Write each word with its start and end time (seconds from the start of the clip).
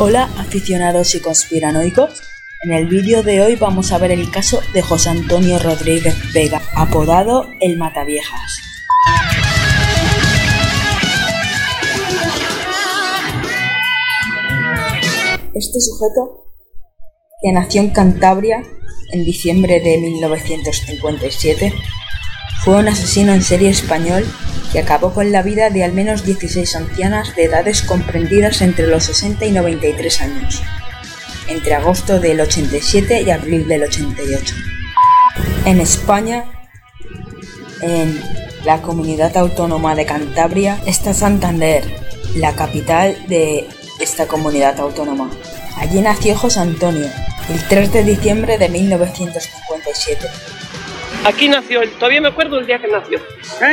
Hola 0.00 0.30
aficionados 0.38 1.16
y 1.16 1.20
conspiranoicos. 1.20 2.22
En 2.62 2.72
el 2.72 2.86
vídeo 2.86 3.24
de 3.24 3.42
hoy 3.42 3.56
vamos 3.56 3.90
a 3.90 3.98
ver 3.98 4.12
el 4.12 4.30
caso 4.30 4.60
de 4.72 4.80
José 4.80 5.08
Antonio 5.08 5.58
Rodríguez 5.58 6.14
Vega, 6.32 6.62
apodado 6.76 7.48
El 7.60 7.78
Mataviejas. 7.78 8.60
Este 15.52 15.80
sujeto, 15.80 16.44
que 17.42 17.50
nació 17.50 17.80
en 17.80 17.90
Cantabria 17.90 18.62
en 19.10 19.24
diciembre 19.24 19.80
de 19.80 19.98
1957, 19.98 21.72
fue 22.64 22.76
un 22.76 22.88
asesino 22.88 23.32
en 23.32 23.42
serie 23.42 23.70
español 23.70 24.26
que 24.72 24.80
acabó 24.80 25.14
con 25.14 25.32
la 25.32 25.42
vida 25.42 25.70
de 25.70 25.84
al 25.84 25.92
menos 25.92 26.24
16 26.24 26.76
ancianas 26.76 27.34
de 27.34 27.44
edades 27.44 27.82
comprendidas 27.82 28.60
entre 28.60 28.86
los 28.86 29.04
60 29.04 29.46
y 29.46 29.52
93 29.52 30.20
años, 30.20 30.62
entre 31.48 31.74
agosto 31.74 32.20
del 32.20 32.40
87 32.40 33.22
y 33.22 33.30
abril 33.30 33.66
del 33.66 33.84
88. 33.84 34.54
En 35.64 35.80
España, 35.80 36.44
en 37.80 38.20
la 38.64 38.82
comunidad 38.82 39.36
autónoma 39.36 39.94
de 39.94 40.04
Cantabria, 40.04 40.80
está 40.84 41.14
Santander, 41.14 41.84
la 42.34 42.54
capital 42.54 43.16
de 43.28 43.66
esta 44.00 44.26
comunidad 44.26 44.78
autónoma. 44.80 45.30
Allí 45.76 46.00
nació 46.00 46.36
José 46.36 46.60
Antonio, 46.60 47.08
el 47.48 47.68
3 47.68 47.92
de 47.92 48.04
diciembre 48.04 48.58
de 48.58 48.68
1957 48.68 50.28
Aquí 51.28 51.46
nació 51.46 51.82
él, 51.82 51.90
todavía 51.92 52.22
me 52.22 52.28
acuerdo 52.28 52.58
el 52.58 52.66
día 52.66 52.78
que 52.78 52.88
nació. 52.88 53.20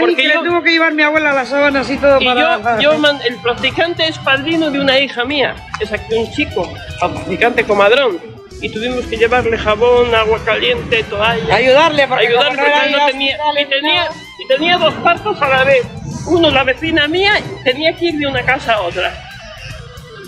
porque 0.02 0.24
yo, 0.24 0.42
le 0.42 0.50
tuvo 0.50 0.62
que 0.62 0.72
llevar 0.72 0.94
mi 0.94 1.04
abuela 1.04 1.32
a 1.32 1.34
las 1.34 1.48
sábanas 1.48 1.90
y 1.90 1.98
todo 1.98 2.20
y 2.20 2.26
para... 2.26 2.82
Yo, 2.82 2.92
yo 2.92 3.08
el 3.26 3.38
practicante 3.38 4.06
es 4.06 4.20
padrino 4.20 4.70
de 4.72 4.80
una 4.82 5.00
hija 5.00 5.24
mía, 5.24 5.56
es 5.80 5.90
aquí 5.94 6.16
un 6.16 6.30
chico, 6.34 6.70
practicante 7.00 7.64
comadrón. 7.64 8.20
Y 8.62 8.70
tuvimos 8.70 9.06
que 9.06 9.16
llevarle 9.16 9.58
jabón, 9.58 10.14
agua 10.14 10.40
caliente, 10.44 11.04
toalla. 11.04 11.56
Ayudarle, 11.56 12.08
porque, 12.08 12.28
Ayudarle 12.28 12.58
porque 12.58 12.92
no 12.92 13.06
tenía, 13.06 13.38
y 13.62 13.66
tenía, 13.66 14.10
y 14.40 14.48
tenía 14.48 14.78
dos 14.78 14.94
partos 14.96 15.42
a 15.42 15.48
la 15.48 15.64
vez. 15.64 15.86
Uno, 16.28 16.50
la 16.50 16.64
vecina 16.64 17.08
mía, 17.08 17.42
tenía 17.64 17.96
que 17.96 18.06
ir 18.06 18.16
de 18.16 18.28
una 18.28 18.44
casa 18.44 18.74
a 18.74 18.82
otra. 18.82 19.14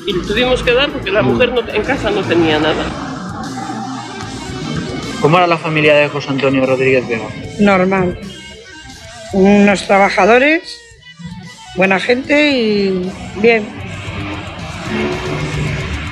Y 0.06 0.14
le 0.14 0.24
tuvimos 0.26 0.64
que 0.64 0.74
dar 0.74 0.90
porque 0.90 1.12
la 1.12 1.22
mujer 1.22 1.52
en 1.74 1.84
casa 1.84 2.10
no 2.10 2.22
tenía 2.22 2.58
nada. 2.60 3.17
¿Cómo 5.22 5.38
era 5.38 5.48
la 5.48 5.58
familia 5.58 5.96
de 5.96 6.10
José 6.10 6.30
Antonio 6.30 6.66
Rodríguez 6.66 7.08
Vega? 7.08 7.26
Normal. 7.60 8.20
Unos 9.34 9.88
trabajadores, 9.88 10.80
buena 11.76 12.00
gente 12.00 12.52
y 12.52 13.12
bien. 13.42 13.68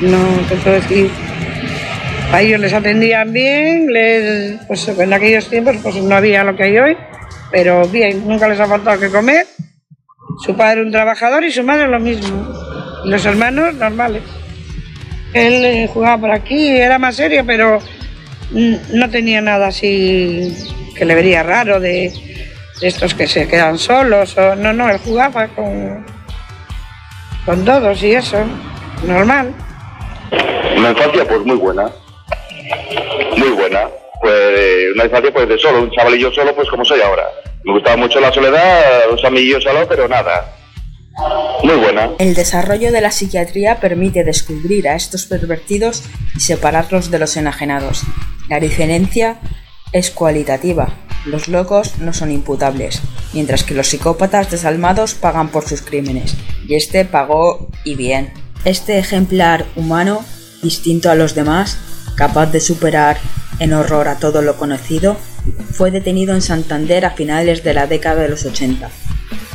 No 0.02 0.20
te 0.50 0.56
puedo 0.56 0.76
decir. 0.76 1.12
A 2.32 2.42
ellos 2.42 2.60
les 2.60 2.74
atendían 2.74 3.32
bien, 3.32 3.88
pues 4.68 4.88
en 4.88 5.14
aquellos 5.14 5.48
tiempos 5.50 5.78
pues 5.84 5.96
no 5.96 6.16
había 6.16 6.44
lo 6.44 6.56
que 6.56 6.64
hay 6.64 6.78
hoy, 6.80 6.98
pero 7.52 7.88
bien, 7.88 8.28
nunca 8.28 8.50
les 8.50 8.60
ha 8.60 8.68
faltado 8.68 9.00
que 9.00 9.10
comer. 9.10 9.46
Su 10.44 10.56
padre 10.56 10.82
un 10.82 10.92
trabajador 10.92 11.44
y 11.44 11.52
su 11.52 11.64
madre 11.64 11.88
lo 11.88 12.00
mismo. 12.00 12.54
los 13.06 13.24
hermanos 13.26 13.76
normales. 13.76 14.24
Él 15.34 15.64
eh, 15.64 15.90
jugaba 15.94 16.18
por 16.18 16.32
aquí, 16.32 16.68
era 16.70 16.98
más 16.98 17.16
serio, 17.16 17.44
pero 17.46 17.80
no 18.52 19.10
tenía 19.10 19.42
nada 19.42 19.68
así 19.68 20.54
que 20.96 21.06
le 21.06 21.16
vería 21.16 21.44
raro 21.44 21.80
de, 21.80 22.12
estos 22.82 23.14
que 23.14 23.28
se 23.28 23.48
quedan 23.48 23.78
solos. 23.78 24.38
O, 24.38 24.56
no, 24.56 24.74
no, 24.74 24.90
él 24.90 24.98
jugaba 25.00 25.48
con, 25.50 26.06
con 27.46 27.66
todos 27.66 28.02
y 28.04 28.14
eso, 28.14 28.38
normal. 29.06 29.54
Una 30.78 30.92
infancia 30.92 31.26
pues 31.28 31.42
muy 31.42 31.56
buena, 31.56 31.90
muy 33.38 33.50
buena. 33.50 33.88
Pues 34.22 34.94
una 34.96 35.06
infancia 35.06 35.32
pues 35.32 35.48
de 35.48 35.58
solo, 35.58 35.84
un 35.84 35.92
chavalillo 35.92 36.32
solo 36.32 36.56
pues 36.56 36.70
como 36.70 36.84
soy 36.84 37.02
ahora. 37.02 37.26
Me 37.64 37.74
gustaba 37.74 37.98
mucho 37.98 38.20
la 38.20 38.32
soledad, 38.32 39.10
los 39.10 39.24
amiguillos 39.24 39.64
solo, 39.64 39.88
pero 39.88 40.08
nada. 40.08 40.55
El 42.20 42.34
desarrollo 42.34 42.92
de 42.92 43.02
la 43.02 43.12
psiquiatría 43.12 43.80
permite 43.80 44.24
descubrir 44.24 44.88
a 44.88 44.96
estos 44.96 45.26
pervertidos 45.26 46.04
y 46.36 46.40
separarlos 46.42 47.12
de 47.12 47.20
los 47.20 47.38
enajenados. 47.38 48.04
La 48.50 48.60
diferencia 48.60 49.40
es 49.92 50.12
cualitativa. 50.12 50.94
Los 51.26 51.48
locos 51.48 51.98
no 51.98 52.14
son 52.14 52.32
imputables, 52.32 53.02
mientras 53.34 53.64
que 53.64 53.74
los 53.74 53.88
psicópatas 53.88 54.52
desalmados 54.52 55.16
pagan 55.16 55.50
por 55.50 55.68
sus 55.68 55.82
crímenes, 55.82 56.36
y 56.68 56.76
este 56.76 57.06
pagó 57.06 57.70
y 57.84 57.96
bien. 57.96 58.32
Este 58.64 59.00
ejemplar 59.00 59.66
humano, 59.76 60.24
distinto 60.62 61.10
a 61.10 61.16
los 61.16 61.34
demás, 61.34 61.78
capaz 62.16 62.48
de 62.48 62.60
superar 62.60 63.18
en 63.60 63.74
horror 63.74 64.08
a 64.08 64.20
todo 64.20 64.42
lo 64.42 64.58
conocido, 64.58 65.18
fue 65.72 65.92
detenido 65.92 66.36
en 66.36 66.42
Santander 66.42 67.06
a 67.06 67.12
finales 67.12 67.64
de 67.64 67.74
la 67.74 67.88
década 67.88 68.22
de 68.22 68.30
los 68.30 68.46
80. 68.46 68.90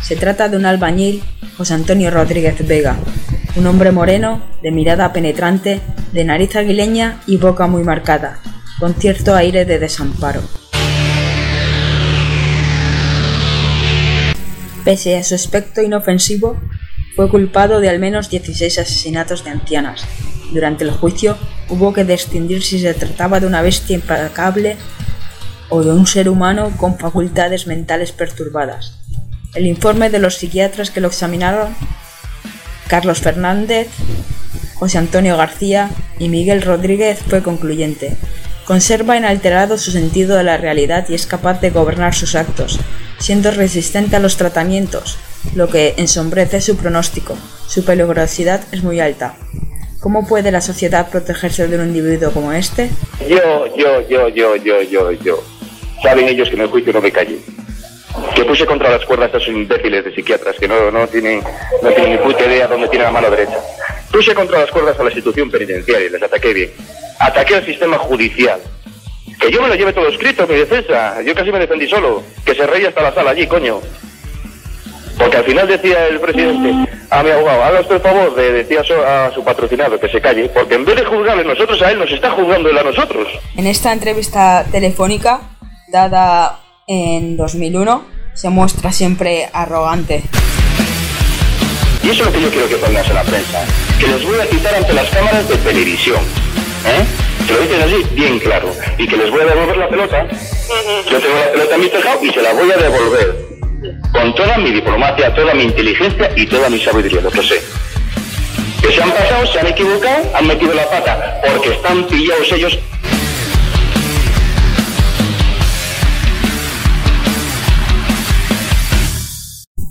Se 0.03 0.17
trata 0.17 0.49
de 0.49 0.57
un 0.57 0.67
albañil, 0.67 1.23
José 1.57 1.75
Antonio 1.75 2.11
Rodríguez 2.11 2.67
Vega, 2.67 2.97
un 3.57 3.67
hombre 3.67 3.93
moreno, 3.93 4.43
de 4.63 4.71
mirada 4.71 5.13
penetrante, 5.13 5.81
de 6.13 6.25
nariz 6.25 6.57
aguileña 6.57 7.21
y 7.27 7.37
boca 7.37 7.67
muy 7.67 7.85
marcada, 7.85 8.41
con 8.79 8.95
cierto 8.95 9.37
aire 9.37 9.65
de 9.65 9.79
desamparo. 9.79 10.43
Pese 14.85 15.19
a 15.19 15.23
su 15.23 15.35
aspecto 15.35 15.83
inofensivo, 15.83 16.59
fue 17.15 17.29
culpado 17.29 17.81
de 17.81 17.91
al 17.91 17.99
menos 17.99 18.31
16 18.31 18.79
asesinatos 18.79 19.45
de 19.45 19.51
ancianas. 19.51 20.05
Durante 20.53 20.85
el 20.85 20.91
juicio 20.91 21.37
hubo 21.69 21.93
que 21.93 22.05
distinguir 22.05 22.63
si 22.63 22.81
se 22.81 22.95
trataba 22.95 23.39
de 23.39 23.47
una 23.47 23.63
bestia 23.63 23.97
implacable 23.97 24.77
o 25.69 25.85
de 25.85 25.93
un 25.93 26.07
ser 26.07 26.29
humano 26.29 26.73
con 26.77 26.99
facultades 26.99 27.67
mentales 27.67 28.13
perturbadas. 28.13 29.00
El 29.55 29.67
informe 29.67 30.11
de 30.11 30.21
los 30.21 30.37
psiquiatras 30.37 30.91
que 30.91 31.01
lo 31.01 31.09
examinaron, 31.09 31.75
Carlos 32.87 33.21
Fernández, 33.21 33.89
José 34.75 34.99
Antonio 34.99 35.37
García 35.37 35.91
y 36.21 36.29
Miguel 36.29 36.63
Rodríguez, 36.63 37.19
fue 37.29 37.43
concluyente. 37.43 38.17
Conserva 38.65 39.17
inalterado 39.17 39.77
su 39.77 39.91
sentido 39.91 40.37
de 40.37 40.45
la 40.45 40.57
realidad 40.57 41.07
y 41.09 41.15
es 41.15 41.27
capaz 41.27 41.61
de 41.61 41.71
gobernar 41.71 42.15
sus 42.15 42.37
actos, 42.37 42.79
siendo 43.19 43.51
resistente 43.51 44.15
a 44.15 44.21
los 44.21 44.37
tratamientos, 44.37 45.19
lo 45.57 45.69
que 45.69 45.95
ensombrece 45.97 46.61
su 46.61 46.77
pronóstico. 46.77 47.37
Su 47.67 47.85
peligrosidad 47.85 48.61
es 48.71 48.85
muy 48.85 49.01
alta. 49.01 49.35
¿Cómo 49.99 50.29
puede 50.29 50.53
la 50.53 50.61
sociedad 50.61 51.11
protegerse 51.11 51.67
de 51.67 51.77
un 51.77 51.89
individuo 51.89 52.31
como 52.31 52.53
este? 52.53 52.89
Yo, 53.29 53.67
yo, 53.77 54.09
yo, 54.09 54.29
yo, 54.29 54.57
yo, 54.57 54.83
yo, 54.83 55.11
yo. 55.11 55.43
Saben 56.03 56.29
ellos 56.29 56.49
que 56.49 56.55
en 56.55 56.63
el 56.63 56.69
juicio 56.69 56.93
no 56.93 57.01
me 57.01 57.11
callé. 57.11 57.41
Puse 58.51 58.67
contra 58.67 58.91
las 58.91 59.05
cuerdas 59.05 59.33
a 59.33 59.37
esos 59.37 59.49
imbéciles 59.49 60.05
de 60.05 60.13
psiquiatras 60.13 60.57
que 60.59 60.67
no, 60.67 60.91
no, 60.91 61.07
tienen, 61.07 61.41
no 61.83 61.89
tienen 61.91 62.13
ni 62.13 62.19
puta 62.19 62.45
idea 62.45 62.67
dónde 62.67 62.89
tienen 62.89 63.07
la 63.07 63.13
mano 63.13 63.31
derecha. 63.31 63.59
Puse 64.11 64.35
contra 64.35 64.59
las 64.59 64.71
cuerdas 64.73 64.99
a 64.99 65.05
la 65.05 65.11
institución 65.11 65.49
penitenciaria 65.49 66.09
y 66.09 66.11
les 66.11 66.23
ataqué 66.23 66.53
bien 66.53 66.71
ataqué 67.21 67.57
al 67.57 67.65
sistema 67.65 67.99
judicial. 67.99 68.61
Que 69.39 69.51
yo 69.51 69.63
me 69.63 69.69
lo 69.69 69.75
lleve 69.75 69.93
todo 69.93 70.09
escrito, 70.09 70.47
mi 70.47 70.57
defensa. 70.57 71.23
Yo 71.23 71.35
casi 71.35 71.53
me 71.53 71.59
defendí 71.59 71.87
solo. 71.87 72.23
Que 72.45 72.55
se 72.55 72.67
reía 72.67 72.89
hasta 72.89 73.03
la 73.03 73.15
sala 73.15 73.31
allí, 73.31 73.47
coño. 73.47 73.81
Porque 75.17 75.37
al 75.37 75.45
final 75.45 75.69
decía 75.69 76.07
el 76.09 76.19
presidente 76.19 76.91
a 77.11 77.23
mi 77.23 77.31
abogado, 77.31 77.63
haga 77.63 77.81
usted 77.81 77.97
el 77.97 78.01
favor 78.01 78.35
de 78.35 78.53
decir 78.53 78.79
a 78.79 79.31
su 79.33 79.45
patrocinado 79.45 80.01
que 80.01 80.09
se 80.09 80.21
calle, 80.21 80.49
porque 80.49 80.77
en 80.77 80.85
vez 80.87 80.97
de 80.97 81.05
juzgarle 81.05 81.45
nosotros 81.45 81.81
a 81.83 81.91
él, 81.91 81.99
nos 81.99 82.11
está 82.11 82.31
juzgando 82.31 82.71
él 82.71 82.79
a 82.79 82.85
nosotros. 82.85 83.29
En 83.55 83.67
esta 83.67 83.93
entrevista 83.93 84.65
telefónica, 84.73 85.41
dada 85.89 86.61
en 86.87 87.37
2001, 87.37 88.20
se 88.35 88.49
muestra 88.51 88.93
siempre 88.93 89.49
arrogante. 89.53 90.23
Y 92.03 92.11
eso 92.11 92.23
es 92.23 92.27
lo 92.27 92.33
que 92.33 92.41
yo 92.41 92.51
quiero 92.51 92.69
que 92.69 92.77
pongas 92.77 93.09
en 93.09 93.15
la 93.15 93.23
prensa, 93.23 93.65
que 93.99 94.07
les 94.07 94.25
voy 94.25 94.41
a 94.41 94.49
quitar 94.49 94.75
ante 94.75 94.93
las 94.93 95.09
cámaras 95.11 95.49
de 95.49 95.57
televisión. 95.57 96.21
¿Eh? 96.87 97.05
Se 97.47 97.53
lo 97.53 97.61
dicen 97.61 97.83
así, 97.83 98.15
bien 98.15 98.39
claro. 98.39 98.75
Y 98.97 99.07
que 99.07 99.17
les 99.17 99.31
voy 99.31 99.41
a 99.41 99.45
devolver 99.45 99.77
la 99.77 99.89
pelota. 99.89 100.27
Yo 101.11 101.19
tengo 101.19 101.35
la 101.35 101.53
pelota 101.53 101.75
en 101.75 101.81
mi 101.81 101.89
tejado 101.89 102.25
y 102.25 102.31
se 102.31 102.43
la 102.43 102.53
voy 102.53 102.71
a 102.71 102.77
devolver. 102.77 103.51
Con 104.13 104.35
toda 104.35 104.59
mi 104.59 104.71
diplomacia, 104.71 105.35
toda 105.35 105.55
mi 105.55 105.65
inteligencia 105.65 106.31
y 106.37 106.47
toda 106.47 106.71
mi 106.71 106.81
sabiduría, 106.81 107.21
lo 107.21 107.31
que 107.31 107.43
sé. 107.43 107.61
Que 108.81 108.93
se 108.93 109.03
han 109.03 109.11
pasado, 109.11 109.47
se 109.47 109.61
han 109.61 109.67
equivocado, 109.67 110.25
han 110.35 110.47
metido 110.47 110.73
la 110.75 110.89
pata, 110.89 111.41
porque 111.53 111.71
están 111.73 112.07
pillados 112.07 112.53
ellos 112.53 112.79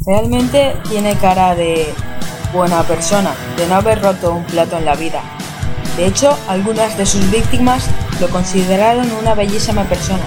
Realmente 0.09 0.75
tiene 0.89 1.15
cara 1.17 1.53
de 1.53 1.93
buena 2.51 2.81
persona, 2.81 3.35
de 3.55 3.67
no 3.67 3.75
haber 3.75 4.01
roto 4.01 4.33
un 4.33 4.43
plato 4.43 4.75
en 4.75 4.85
la 4.85 4.95
vida, 4.95 5.21
de 5.99 6.07
hecho, 6.07 6.37
algunas 6.47 6.97
de 6.97 7.05
sus 7.05 7.29
víctimas 7.29 7.83
lo 8.21 8.29
consideraron 8.29 9.11
una 9.21 9.35
bellísima 9.35 9.83
persona, 9.83 10.23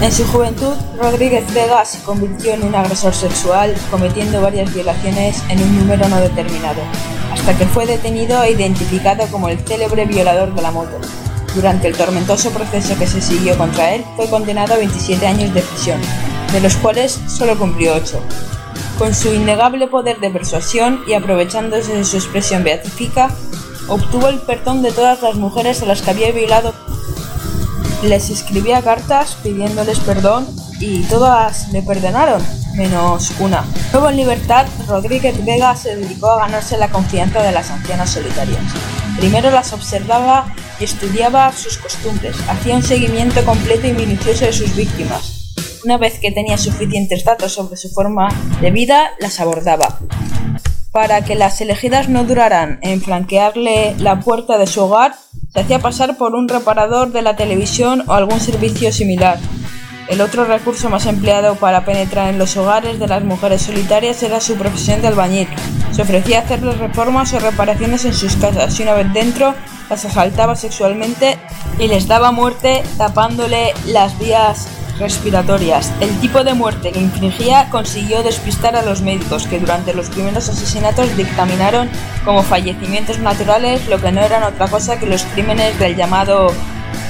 En 0.00 0.12
su 0.12 0.24
juventud, 0.24 0.74
Rodríguez 1.00 1.52
Vega 1.52 1.84
se 1.84 2.00
convirtió 2.04 2.54
en 2.54 2.62
un 2.62 2.76
agresor 2.76 3.12
sexual, 3.12 3.74
cometiendo 3.90 4.40
varias 4.40 4.72
violaciones 4.72 5.42
en 5.48 5.60
un 5.60 5.80
número 5.80 6.08
no 6.08 6.20
determinado, 6.20 6.80
hasta 7.32 7.58
que 7.58 7.66
fue 7.66 7.86
detenido 7.86 8.40
e 8.44 8.52
identificado 8.52 9.26
como 9.26 9.48
el 9.48 9.58
célebre 9.58 10.04
violador 10.04 10.54
de 10.54 10.62
la 10.62 10.70
moto. 10.70 10.98
Durante 11.56 11.88
el 11.88 11.96
tormentoso 11.96 12.50
proceso 12.50 12.96
que 12.96 13.08
se 13.08 13.20
siguió 13.20 13.58
contra 13.58 13.94
él, 13.94 14.04
fue 14.14 14.30
condenado 14.30 14.74
a 14.74 14.76
27 14.76 15.26
años 15.26 15.52
de 15.52 15.62
prisión, 15.62 16.00
de 16.52 16.60
los 16.60 16.76
cuales 16.76 17.18
solo 17.26 17.58
cumplió 17.58 17.94
8. 17.94 18.55
Con 18.98 19.14
su 19.14 19.32
innegable 19.34 19.88
poder 19.88 20.20
de 20.20 20.30
persuasión 20.30 21.02
y 21.06 21.12
aprovechándose 21.12 21.94
de 21.94 22.04
su 22.04 22.16
expresión 22.16 22.64
beatífica, 22.64 23.30
obtuvo 23.88 24.28
el 24.28 24.38
perdón 24.38 24.82
de 24.82 24.90
todas 24.90 25.20
las 25.22 25.34
mujeres 25.34 25.82
a 25.82 25.86
las 25.86 26.02
que 26.02 26.10
había 26.10 26.32
violado 26.32 26.72
les 28.02 28.30
escribía 28.30 28.82
cartas 28.82 29.36
pidiéndoles 29.42 29.98
perdón 30.00 30.46
y 30.80 31.02
todas 31.04 31.68
le 31.72 31.82
perdonaron, 31.82 32.42
menos 32.74 33.32
una. 33.40 33.64
Luego 33.92 34.10
en 34.10 34.16
libertad, 34.16 34.66
Rodríguez 34.86 35.44
Vega 35.44 35.74
se 35.74 35.96
dedicó 35.96 36.30
a 36.30 36.46
ganarse 36.46 36.76
la 36.76 36.88
confianza 36.88 37.42
de 37.42 37.52
las 37.52 37.70
ancianas 37.70 38.10
solitarias. 38.10 38.62
Primero 39.18 39.50
las 39.50 39.72
observaba 39.72 40.54
y 40.78 40.84
estudiaba 40.84 41.52
sus 41.52 41.78
costumbres, 41.78 42.36
hacía 42.48 42.76
un 42.76 42.82
seguimiento 42.82 43.44
completo 43.44 43.86
y 43.86 43.92
minucioso 43.92 44.44
de 44.44 44.52
sus 44.52 44.74
víctimas. 44.76 45.45
Una 45.86 45.98
vez 45.98 46.18
que 46.18 46.32
tenía 46.32 46.58
suficientes 46.58 47.22
datos 47.22 47.52
sobre 47.52 47.76
su 47.76 47.90
forma 47.90 48.28
de 48.60 48.72
vida, 48.72 49.12
las 49.20 49.38
abordaba. 49.38 50.00
Para 50.90 51.24
que 51.24 51.36
las 51.36 51.60
elegidas 51.60 52.08
no 52.08 52.24
duraran 52.24 52.80
en 52.82 53.00
flanquearle 53.00 53.94
la 53.96 54.18
puerta 54.18 54.58
de 54.58 54.66
su 54.66 54.82
hogar, 54.82 55.14
se 55.52 55.60
hacía 55.60 55.78
pasar 55.78 56.16
por 56.16 56.34
un 56.34 56.48
reparador 56.48 57.12
de 57.12 57.22
la 57.22 57.36
televisión 57.36 58.02
o 58.08 58.14
algún 58.14 58.40
servicio 58.40 58.92
similar. 58.92 59.38
El 60.08 60.22
otro 60.22 60.44
recurso 60.44 60.90
más 60.90 61.06
empleado 61.06 61.54
para 61.54 61.84
penetrar 61.84 62.30
en 62.30 62.38
los 62.38 62.56
hogares 62.56 62.98
de 62.98 63.06
las 63.06 63.22
mujeres 63.22 63.62
solitarias 63.62 64.20
era 64.24 64.40
su 64.40 64.56
profesión 64.56 65.00
de 65.02 65.06
albañil. 65.06 65.46
Se 65.92 66.02
ofrecía 66.02 66.40
hacerles 66.40 66.78
reformas 66.78 67.32
o 67.32 67.38
reparaciones 67.38 68.04
en 68.04 68.14
sus 68.14 68.34
casas 68.34 68.76
y 68.80 68.82
una 68.82 68.94
vez 68.94 69.12
dentro 69.12 69.54
las 69.88 70.04
asaltaba 70.04 70.56
sexualmente 70.56 71.38
y 71.78 71.86
les 71.86 72.08
daba 72.08 72.32
muerte 72.32 72.82
tapándole 72.98 73.72
las 73.86 74.18
vías 74.18 74.66
respiratorias. 74.98 75.92
El 76.00 76.10
tipo 76.20 76.44
de 76.44 76.54
muerte 76.54 76.92
que 76.92 77.00
infringía 77.00 77.68
consiguió 77.70 78.22
despistar 78.22 78.76
a 78.76 78.82
los 78.82 79.02
médicos 79.02 79.46
que 79.46 79.58
durante 79.58 79.94
los 79.94 80.10
primeros 80.10 80.48
asesinatos 80.48 81.16
dictaminaron 81.16 81.88
como 82.24 82.42
fallecimientos 82.42 83.18
naturales 83.18 83.86
lo 83.88 84.00
que 84.00 84.12
no 84.12 84.20
eran 84.20 84.42
otra 84.42 84.68
cosa 84.68 84.98
que 84.98 85.06
los 85.06 85.24
crímenes 85.24 85.78
del 85.78 85.96
llamado 85.96 86.52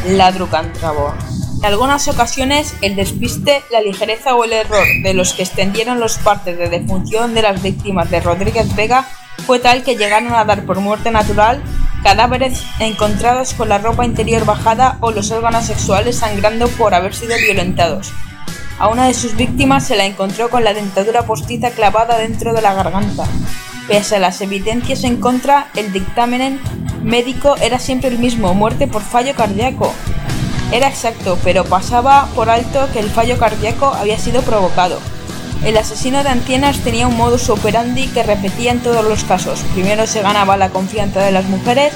ladrucántrabo. 0.08 1.14
En 1.58 1.64
algunas 1.64 2.06
ocasiones, 2.08 2.74
el 2.82 2.96
despiste, 2.96 3.62
la 3.70 3.80
ligereza 3.80 4.34
o 4.34 4.44
el 4.44 4.52
error 4.52 4.86
de 5.02 5.14
los 5.14 5.32
que 5.32 5.42
extendieron 5.42 6.00
los 6.00 6.18
partes 6.18 6.58
de 6.58 6.68
defunción 6.68 7.34
de 7.34 7.42
las 7.42 7.62
víctimas 7.62 8.10
de 8.10 8.20
Rodríguez 8.20 8.74
Vega 8.76 9.06
fue 9.46 9.58
tal 9.58 9.82
que 9.82 9.96
llegaron 9.96 10.34
a 10.34 10.44
dar 10.44 10.64
por 10.64 10.80
muerte 10.80 11.10
natural 11.10 11.62
cadáveres 12.06 12.62
encontrados 12.78 13.52
con 13.54 13.68
la 13.68 13.78
ropa 13.78 14.04
interior 14.04 14.44
bajada 14.44 14.96
o 15.00 15.10
los 15.10 15.32
órganos 15.32 15.64
sexuales 15.64 16.14
sangrando 16.14 16.68
por 16.68 16.94
haber 16.94 17.12
sido 17.12 17.36
violentados. 17.36 18.12
A 18.78 18.86
una 18.86 19.08
de 19.08 19.12
sus 19.12 19.34
víctimas 19.34 19.88
se 19.88 19.96
la 19.96 20.04
encontró 20.04 20.48
con 20.48 20.62
la 20.62 20.72
dentadura 20.72 21.26
postiza 21.26 21.72
clavada 21.72 22.16
dentro 22.16 22.54
de 22.54 22.62
la 22.62 22.74
garganta. 22.74 23.24
Pese 23.88 24.14
a 24.14 24.18
las 24.20 24.40
evidencias 24.40 25.02
en 25.02 25.16
contra, 25.16 25.66
el 25.74 25.92
dictamen 25.92 26.60
médico 27.02 27.56
era 27.56 27.80
siempre 27.80 28.08
el 28.08 28.20
mismo, 28.20 28.54
muerte 28.54 28.86
por 28.86 29.02
fallo 29.02 29.34
cardíaco. 29.34 29.92
Era 30.70 30.86
exacto, 30.86 31.36
pero 31.42 31.64
pasaba 31.64 32.28
por 32.36 32.50
alto 32.50 32.88
que 32.92 33.00
el 33.00 33.10
fallo 33.10 33.36
cardíaco 33.36 33.86
había 33.86 34.16
sido 34.16 34.42
provocado. 34.42 35.00
El 35.64 35.76
asesino 35.76 36.22
de 36.22 36.28
ancianas 36.28 36.80
tenía 36.80 37.08
un 37.08 37.16
modus 37.16 37.48
operandi 37.48 38.06
que 38.08 38.22
repetía 38.22 38.72
en 38.72 38.80
todos 38.80 39.04
los 39.04 39.24
casos. 39.24 39.64
Primero 39.74 40.06
se 40.06 40.22
ganaba 40.22 40.56
la 40.56 40.70
confianza 40.70 41.24
de 41.24 41.32
las 41.32 41.46
mujeres, 41.46 41.92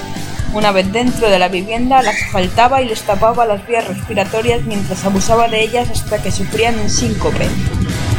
una 0.53 0.71
vez 0.71 0.91
dentro 0.91 1.29
de 1.29 1.39
la 1.39 1.47
vivienda 1.47 2.01
las 2.01 2.21
asaltaba 2.23 2.81
y 2.81 2.85
les 2.85 3.01
tapaba 3.03 3.45
las 3.45 3.65
vías 3.65 3.87
respiratorias 3.87 4.63
mientras 4.63 5.05
abusaba 5.05 5.47
de 5.47 5.61
ellas 5.61 5.89
hasta 5.89 6.21
que 6.21 6.31
sufrían 6.31 6.77
un 6.77 6.89
síncope. 6.89 7.47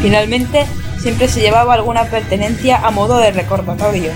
Finalmente, 0.00 0.64
siempre 0.98 1.28
se 1.28 1.40
llevaba 1.40 1.74
alguna 1.74 2.04
pertenencia 2.04 2.78
a 2.78 2.90
modo 2.90 3.18
de 3.18 3.32
recordatorio. 3.32 4.12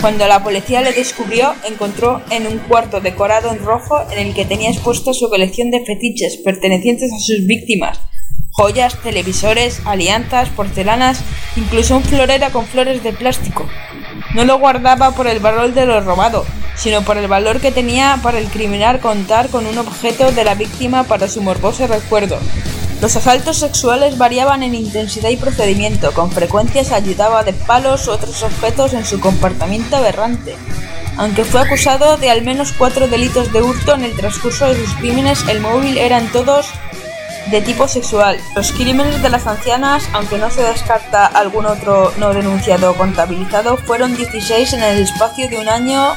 Cuando 0.00 0.26
la 0.26 0.42
policía 0.42 0.80
le 0.80 0.92
descubrió, 0.92 1.54
encontró 1.64 2.20
en 2.30 2.48
un 2.48 2.58
cuarto 2.58 3.00
decorado 3.00 3.52
en 3.52 3.64
rojo 3.64 4.02
en 4.10 4.26
el 4.26 4.34
que 4.34 4.44
tenía 4.44 4.70
expuesta 4.70 5.12
su 5.12 5.28
colección 5.30 5.70
de 5.70 5.84
fetiches 5.84 6.38
pertenecientes 6.38 7.12
a 7.12 7.20
sus 7.20 7.46
víctimas, 7.46 8.00
joyas, 8.52 8.96
televisores, 9.02 9.80
alianzas, 9.84 10.50
porcelanas, 10.50 11.20
incluso 11.56 11.96
un 11.96 12.04
florero 12.04 12.50
con 12.52 12.66
flores 12.66 13.02
de 13.02 13.12
plástico. 13.12 13.66
No 14.34 14.44
lo 14.44 14.58
guardaba 14.58 15.10
por 15.12 15.26
el 15.26 15.40
valor 15.40 15.72
de 15.72 15.86
lo 15.86 16.00
robado, 16.00 16.44
sino 16.76 17.02
por 17.02 17.16
el 17.16 17.28
valor 17.28 17.60
que 17.60 17.72
tenía 17.72 18.18
para 18.22 18.38
el 18.38 18.48
criminal 18.48 19.00
contar 19.00 19.48
con 19.48 19.66
un 19.66 19.78
objeto 19.78 20.32
de 20.32 20.44
la 20.44 20.54
víctima 20.54 21.04
para 21.04 21.28
su 21.28 21.42
morboso 21.42 21.86
recuerdo. 21.86 22.38
Los 23.00 23.16
asaltos 23.16 23.58
sexuales 23.58 24.16
variaban 24.16 24.62
en 24.62 24.74
intensidad 24.74 25.30
y 25.30 25.36
procedimiento, 25.36 26.12
con 26.12 26.30
frecuencia 26.30 26.84
se 26.84 26.94
ayudaba 26.94 27.42
de 27.42 27.52
palos 27.52 28.06
u 28.06 28.12
otros 28.12 28.42
objetos 28.42 28.94
en 28.94 29.04
su 29.04 29.18
comportamiento 29.18 29.96
aberrante. 29.96 30.54
Aunque 31.16 31.44
fue 31.44 31.60
acusado 31.60 32.16
de 32.16 32.30
al 32.30 32.42
menos 32.42 32.72
cuatro 32.72 33.08
delitos 33.08 33.52
de 33.52 33.60
hurto 33.60 33.94
en 33.94 34.04
el 34.04 34.16
transcurso 34.16 34.68
de 34.68 34.76
sus 34.76 34.94
crímenes, 34.94 35.44
el 35.48 35.60
móvil 35.60 35.98
eran 35.98 36.30
todos 36.30 36.66
de 37.52 37.60
tipo 37.60 37.86
sexual. 37.86 38.40
Los 38.56 38.72
crímenes 38.72 39.20
de 39.22 39.28
las 39.28 39.46
ancianas, 39.46 40.08
aunque 40.14 40.38
no 40.38 40.50
se 40.50 40.62
descarta 40.62 41.26
algún 41.26 41.66
otro 41.66 42.10
no 42.16 42.32
denunciado 42.32 42.90
o 42.90 42.94
contabilizado, 42.94 43.76
fueron 43.76 44.16
16 44.16 44.72
en 44.72 44.82
el 44.82 45.02
espacio 45.02 45.50
de 45.50 45.58
un 45.58 45.68
año 45.68 46.14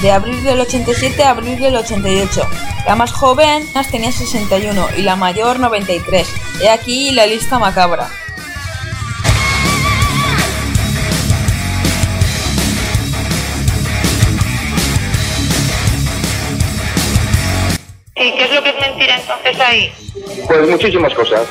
de 0.00 0.12
abril 0.12 0.44
del 0.44 0.60
87 0.60 1.24
a 1.24 1.30
abril 1.30 1.58
del 1.58 1.74
88. 1.74 2.48
La 2.86 2.94
más 2.94 3.10
joven 3.12 3.66
tenía 3.90 4.12
61 4.12 4.86
y 4.96 5.02
la 5.02 5.16
mayor 5.16 5.58
93. 5.58 6.28
He 6.62 6.70
aquí 6.70 7.10
la 7.10 7.26
lista 7.26 7.58
macabra. 7.58 8.08
¿Y 18.14 18.32
qué 18.36 18.44
es 18.44 18.54
lo 18.54 18.62
que 18.62 18.70
es 18.70 18.80
mentira 18.80 19.16
entonces 19.16 19.60
ahí? 19.60 20.05
Pues 20.46 20.68
muchísimas 20.68 21.14
cosas. 21.14 21.46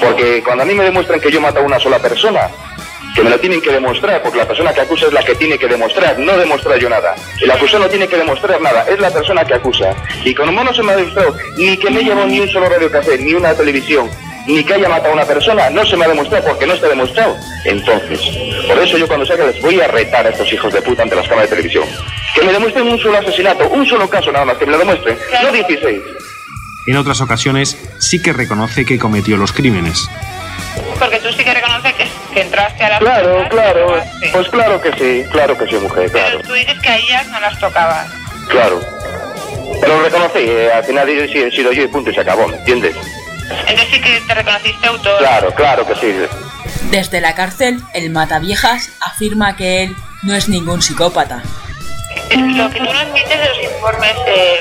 Porque 0.00 0.42
cuando 0.42 0.64
a 0.64 0.66
mí 0.66 0.74
me 0.74 0.84
demuestran 0.84 1.20
que 1.20 1.30
yo 1.30 1.40
mato 1.40 1.60
a 1.60 1.62
una 1.62 1.78
sola 1.78 1.98
persona, 1.98 2.48
que 3.14 3.22
me 3.22 3.30
lo 3.30 3.38
tienen 3.38 3.60
que 3.60 3.70
demostrar, 3.70 4.22
porque 4.22 4.38
la 4.38 4.46
persona 4.46 4.72
que 4.72 4.80
acusa 4.80 5.06
es 5.06 5.12
la 5.12 5.22
que 5.22 5.34
tiene 5.34 5.58
que 5.58 5.68
demostrar, 5.68 6.18
no 6.18 6.36
demuestra 6.36 6.76
yo 6.78 6.88
nada. 6.88 7.14
El 7.40 7.50
acusado 7.50 7.84
no 7.84 7.88
tiene 7.88 8.08
que 8.08 8.16
demostrar 8.16 8.60
nada, 8.60 8.86
es 8.88 8.98
la 8.98 9.10
persona 9.10 9.44
que 9.44 9.54
acusa. 9.54 9.94
Y 10.24 10.34
como 10.34 10.64
no 10.64 10.72
se 10.74 10.82
me 10.82 10.92
ha 10.92 10.96
demostrado 10.96 11.36
ni 11.56 11.76
que 11.76 11.90
me 11.90 12.02
llevo 12.02 12.24
ni 12.24 12.40
un 12.40 12.48
solo 12.48 12.68
radio 12.68 12.90
café, 12.90 13.18
ni 13.18 13.34
una 13.34 13.54
televisión, 13.54 14.10
ni 14.46 14.64
que 14.64 14.74
haya 14.74 14.88
matado 14.88 15.10
a 15.10 15.14
una 15.14 15.24
persona, 15.24 15.70
no 15.70 15.84
se 15.84 15.96
me 15.96 16.04
ha 16.04 16.08
demostrado 16.08 16.44
porque 16.48 16.66
no 16.66 16.74
está 16.74 16.88
demostrado. 16.88 17.36
Entonces, 17.64 18.20
por 18.66 18.78
eso 18.78 18.98
yo 18.98 19.06
cuando 19.06 19.26
salga 19.26 19.46
les 19.46 19.60
voy 19.60 19.80
a 19.80 19.88
retar 19.88 20.26
a 20.26 20.30
estos 20.30 20.50
hijos 20.52 20.72
de 20.72 20.82
puta 20.82 21.02
ante 21.02 21.16
las 21.16 21.28
cámaras 21.28 21.50
de 21.50 21.56
televisión. 21.56 21.84
Que 22.34 22.42
me 22.42 22.52
demuestren 22.52 22.88
un 22.88 22.98
solo 22.98 23.18
asesinato, 23.18 23.68
un 23.68 23.86
solo 23.86 24.08
caso 24.08 24.32
nada 24.32 24.44
más, 24.44 24.56
que 24.56 24.66
me 24.66 24.72
lo 24.72 24.78
demuestren, 24.78 25.18
no 25.42 25.52
16. 25.52 26.00
En 26.86 26.96
otras 26.96 27.20
ocasiones 27.20 27.76
sí 27.98 28.20
que 28.20 28.32
reconoce 28.32 28.84
que 28.84 28.98
cometió 28.98 29.36
los 29.36 29.52
crímenes. 29.52 30.08
Porque 30.98 31.18
tú 31.20 31.28
sí 31.36 31.44
que 31.44 31.54
reconoces 31.54 31.92
que, 31.94 32.06
que 32.34 32.40
entraste 32.42 32.84
a 32.84 32.88
la 32.90 32.98
Claro, 32.98 33.44
claro, 33.50 34.02
pues 34.32 34.48
claro 34.48 34.80
que 34.80 34.92
sí, 34.92 35.28
claro 35.30 35.56
que 35.56 35.66
sí, 35.66 35.74
mujer, 35.76 36.10
claro, 36.10 36.38
Pero 36.38 36.48
tú 36.48 36.54
dices 36.54 36.78
que 36.80 36.88
a 36.88 36.96
ellas 36.96 37.26
no 37.28 37.40
las 37.40 37.58
tocabas. 37.58 38.08
claro. 38.48 38.80
Pero 39.80 39.96
lo 39.96 40.02
reconocí, 40.04 40.38
eh, 40.38 40.70
al 40.72 40.84
final 40.84 41.08
he 41.08 41.26
sido- 41.28 41.46
he 41.46 41.50
sido 41.50 41.72
yo 41.72 41.82
y 41.82 41.88
punto 41.88 42.10
y 42.10 42.14
se 42.14 42.20
acabó, 42.20 42.46
¿me 42.46 42.56
entiendes? 42.56 42.94
Entonces 43.66 43.86
sí 43.90 44.00
que 44.00 44.20
te 44.26 44.34
reconociste 44.34 44.86
autor. 44.86 45.18
Claro, 45.18 45.54
claro 45.54 45.86
que 45.86 45.94
sí. 45.96 46.14
Desde 46.90 47.20
la 47.20 47.34
cárcel, 47.34 47.80
el 47.94 48.10
Mataviejas 48.10 48.90
afirma 49.00 49.56
que 49.56 49.82
él 49.84 49.96
no 50.22 50.34
es 50.34 50.48
ningún 50.48 50.82
psicópata. 50.82 51.42
Lo 52.36 52.70
que 52.70 52.78
tú 52.78 52.84
no 52.84 52.98
admites 52.98 53.28
de 53.28 53.48
los 53.48 53.62
informes 53.72 54.12
eh, 54.26 54.60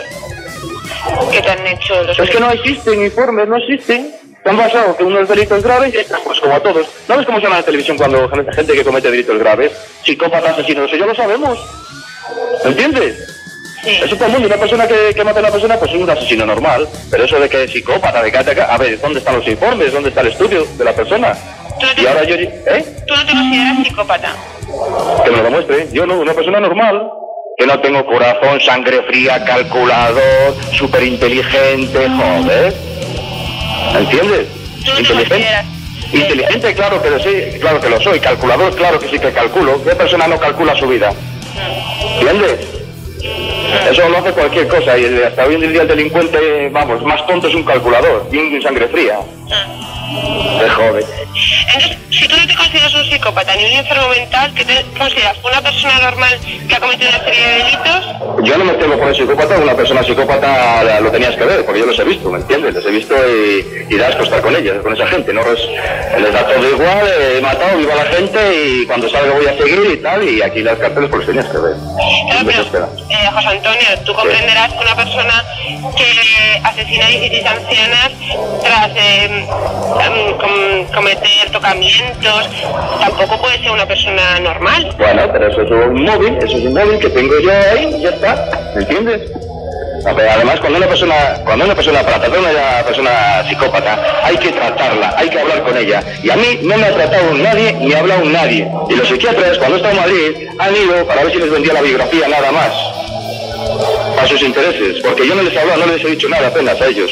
que 1.32 1.42
te 1.42 1.50
han 1.50 1.68
hecho 1.68 2.04
los 2.04 2.18
Es 2.20 2.30
que 2.30 2.40
no 2.40 2.52
existen 2.52 3.02
informes, 3.04 3.48
no 3.48 3.58
existen. 3.58 4.12
¿Te 4.44 4.50
han 4.50 4.58
pasado 4.58 4.98
que 4.98 5.04
unos 5.04 5.28
delitos 5.30 5.64
graves? 5.64 5.94
Pues 6.24 6.40
como 6.40 6.56
a 6.56 6.60
todos. 6.60 6.88
¿No 7.08 7.18
ves 7.18 7.26
cómo 7.26 7.38
se 7.38 7.44
llama 7.44 7.58
en 7.58 7.62
la 7.62 7.66
televisión 7.66 7.98
cuando 7.98 8.28
gente, 8.30 8.54
gente 8.54 8.74
que 8.74 8.84
comete 8.84 9.12
delitos 9.12 9.38
graves? 9.38 9.72
Psicópatas, 10.04 10.54
asesinos, 10.54 10.88
eso 10.88 10.96
ya 10.98 11.06
lo 11.06 11.14
sabemos. 11.16 11.60
¿Me 12.64 12.72
entiendes? 12.72 13.28
Sí. 13.84 14.00
Eso 14.04 14.16
todo 14.16 14.26
el 14.28 14.32
mundo, 14.34 14.48
una 14.48 14.58
persona 14.58 14.88
que, 14.88 15.14
que 15.14 15.24
mata 15.24 15.40
a 15.40 15.44
una 15.44 15.52
persona, 15.52 15.78
pues 15.78 15.92
es 15.92 15.98
un 15.98 16.10
asesino 16.10 16.46
normal. 16.46 16.88
Pero 17.10 17.24
eso 17.26 17.40
de 17.40 17.50
que 17.50 17.64
es 17.66 17.72
psicópata, 17.72 18.22
de 18.24 18.32
que 18.32 18.38
ataca- 18.38 18.66
a 18.74 18.78
ver, 18.78 19.00
¿dónde 19.00 19.20
están 19.20 19.36
los 19.38 19.48
informes? 19.48 19.92
¿Dónde 19.94 20.10
está 20.10 20.22
el 20.22 20.28
estudio 20.28 20.66
de 20.78 20.84
la 20.86 20.94
persona? 20.94 21.34
Tú 21.80 21.86
no 21.86 21.96
te, 21.96 22.02
Y 22.02 22.08
ahora 22.08 22.24
yo, 22.24 22.36
¿eh? 22.36 22.86
tú 23.08 23.16
no 23.16 23.26
te 23.26 23.32
consideras 23.32 23.78
psicópata. 23.88 24.36
Que 25.24 25.32
me 25.32 25.38
lo 25.38 25.44
demuestre. 25.44 25.88
Yo 25.92 26.06
no, 26.06 26.20
una 26.20 26.34
persona 26.34 26.60
normal. 26.60 27.10
Que 27.58 27.68
no 27.68 27.80
tengo 27.80 28.06
corazón, 28.06 28.60
sangre 28.62 29.04
fría, 29.04 29.44
calculador, 29.46 30.56
súper 30.74 31.04
inteligente, 31.04 32.10
joder. 32.10 32.74
¿Entiendes? 33.98 34.48
¿Tú 34.84 34.92
no 34.92 34.96
te 34.96 35.02
Inteligente. 35.02 35.66
Inteligente, 36.14 36.74
claro, 36.74 37.00
pero 37.02 37.20
sí, 37.20 37.60
claro 37.60 37.80
que 37.80 37.90
lo 37.90 38.02
soy. 38.02 38.20
Calculador, 38.20 38.76
claro 38.76 39.00
que 39.00 39.08
sí 39.08 39.20
que 39.20 39.32
calculo. 39.32 39.82
¿Qué 39.84 39.96
persona 39.96 40.28
no 40.28 40.40
calcula 40.40 40.76
su 40.76 40.88
vida? 40.88 41.14
¿Entiendes? 42.20 42.82
Eso 43.90 44.10
lo 44.10 44.18
hace 44.18 44.32
cualquier 44.32 44.68
cosa 44.68 44.98
y 44.98 45.22
hasta 45.22 45.46
hoy 45.46 45.56
en 45.56 45.72
día 45.72 45.84
el 45.84 45.88
delincuente, 45.88 46.70
vamos, 46.72 47.04
más 47.04 47.26
tonto 47.28 47.48
es 47.48 47.56
un 47.56 47.64
calculador, 47.64 48.28
bien 48.30 48.62
sangre 48.62 48.88
fría. 48.88 49.20
Se 50.60 50.70
jode. 50.70 51.06
Entonces, 51.74 51.98
si 52.12 52.28
tú 52.28 52.36
no 52.38 52.46
te 52.48 52.56
consideras 52.56 52.94
un 52.94 53.06
psicópata 53.06 53.56
ni 53.56 53.66
un 53.66 53.72
enfermo 53.72 54.10
mental, 54.10 54.54
¿qué 54.54 54.66
te 54.66 54.84
consideras? 54.98 55.38
¿Una 55.44 55.62
persona 55.62 56.00
normal 56.00 56.40
que 56.68 56.76
ha 56.76 56.80
cometido 56.80 57.10
una 57.10 57.20
serie 57.24 57.48
de 57.48 57.58
delitos? 57.64 58.06
Yo 58.44 58.58
no 58.58 58.66
me 58.66 58.74
tengo 58.74 58.98
por 58.98 59.08
el 59.10 59.16
psicópata, 59.16 59.58
una 59.58 59.74
persona 59.76 60.04
psicópata 60.04 60.84
la- 60.84 61.00
lo 61.00 61.12
tenías 61.12 61.36
que 61.36 61.44
ver, 61.46 61.66
porque 61.66 61.80
yo 61.80 61.86
los 61.86 61.98
he 62.00 62.04
visto, 62.04 62.30
¿me 62.30 62.40
entiendes? 62.40 62.74
Les 62.76 62.86
he 62.86 62.92
visto 62.92 63.16
y, 63.28 63.94
y 63.94 63.98
da 63.98 64.08
asco 64.10 64.24
estar 64.24 64.42
con 64.42 64.56
ellos, 64.56 64.82
con 64.84 64.94
esa 64.94 65.08
gente, 65.08 65.32
¿no? 65.34 65.42
Les, 65.44 66.22
les 66.22 66.34
da 66.34 66.46
todo 66.46 66.70
igual, 66.70 67.08
he 67.38 67.42
matado, 67.42 67.78
viva 67.78 67.96
la 67.96 68.06
gente 68.06 68.40
y 68.66 68.86
cuando 68.86 69.10
salga 69.10 69.34
voy 69.34 69.46
a 69.48 69.58
seguir 69.58 69.92
y 69.94 69.98
tal, 69.98 70.28
y 70.28 70.42
aquí 70.42 70.60
las 70.62 70.78
carteles 70.78 71.10
pues 71.10 71.26
los 71.26 71.28
tenías 71.28 71.46
que 71.52 71.58
ver. 71.58 71.76
Claro, 72.30 72.46
pero, 72.72 72.90
eh, 73.10 73.30
José 73.34 73.48
Antonio, 73.48 73.88
tú 74.06 74.14
comprenderás 74.14 74.74
que 74.74 74.80
una 74.80 74.96
persona 74.96 75.44
que 75.96 76.62
asesina 76.64 77.06
a 77.06 77.10
16 77.10 77.46
ancianas 77.46 78.12
tras 78.64 78.92
eh, 78.96 79.48
cometer 80.94 81.52
tocamientos, 81.52 82.50
tampoco 83.00 83.42
puede 83.42 83.58
ser 83.60 83.72
una 83.72 83.86
persona 83.86 84.40
normal. 84.40 84.94
Bueno, 84.98 85.22
pero 85.32 85.48
eso 85.48 85.62
es 85.62 85.72
un 85.72 86.04
móvil, 86.04 86.38
eso 86.38 86.58
es 86.58 86.66
un 86.66 86.74
móvil 86.74 87.00
que 87.00 87.10
tengo 87.10 87.40
yo 87.40 87.52
ahí 87.52 87.96
y 87.98 88.02
ya 88.02 88.10
está, 88.10 88.50
¿me 88.76 88.82
entiendes? 88.82 89.32
Además, 90.06 90.60
cuando 90.60 90.80
una 90.80 90.88
persona, 90.88 91.16
cuando 91.46 91.66
una 91.66 91.76
persona, 91.76 92.02
para 92.02 92.20
tratar 92.20 92.38
a 92.38 92.50
una 92.50 92.84
persona 92.84 93.44
psicópata, 93.48 94.22
hay 94.24 94.38
que 94.38 94.50
tratarla, 94.50 95.14
hay 95.16 95.30
que 95.30 95.40
hablar 95.40 95.64
con 95.64 95.78
ella. 95.78 96.04
Y 96.24 96.30
a 96.30 96.36
mí 96.36 96.60
no 96.64 96.78
me 96.78 96.86
ha 96.86 96.94
tratado 96.94 97.34
nadie, 97.36 97.74
ni 97.74 97.94
ha 97.94 98.00
hablado 98.00 98.26
nadie. 98.26 98.68
Y 98.90 98.96
los 98.96 99.08
psiquiatras, 99.08 99.58
cuando 99.60 99.76
he 99.76 99.80
estado 99.80 99.96
en 99.96 100.02
Madrid, 100.02 100.50
han 100.58 100.76
ido 100.76 101.06
para 101.06 101.24
ver 101.24 101.32
si 101.34 101.38
les 101.40 101.52
vendía 101.52 101.74
la 101.74 101.82
biografía 101.82 102.28
nada 102.28 102.52
más. 102.52 102.74
A 104.20 104.28
sus 104.28 104.42
intereses, 104.42 105.02
porque 105.04 105.28
yo 105.28 105.36
no 105.36 105.44
les 105.44 105.54
he 105.54 105.60
hablado, 105.60 105.86
no 105.86 105.94
les 105.94 106.04
he 106.04 106.10
dicho 106.10 106.30
nada 106.30 106.48
apenas 106.48 106.82
a 106.82 106.88
ellos. 106.88 107.12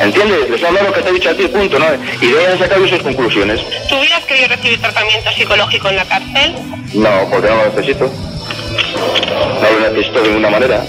¿Entiendes? 0.00 0.50
Les 0.50 0.62
he 0.62 0.66
hablado 0.66 0.88
lo 0.88 0.92
que 0.92 1.02
te 1.02 1.08
he 1.08 1.12
dicho 1.12 1.30
a 1.30 1.34
ti, 1.34 1.46
punto, 1.48 1.78
¿no? 1.78 1.86
Y 2.20 2.32
de 2.32 2.38
ahí 2.38 2.52
han 2.52 2.58
sacado 2.58 2.86
sus 2.86 3.02
conclusiones. 3.02 3.60
¿Tú 3.88 3.96
hubieras 3.96 4.24
querido 4.24 4.48
recibir 4.48 4.80
tratamiento 4.80 5.30
psicológico 5.32 5.88
en 5.88 5.96
la 5.96 6.04
cárcel? 6.04 6.54
No, 6.94 7.28
porque 7.30 7.48
no 7.48 7.56
lo 7.56 7.66
necesito. 7.66 8.04
No 8.04 9.80
lo 9.80 9.90
necesito 9.90 10.22
de 10.22 10.28
ninguna 10.28 10.50
manera. 10.50 10.84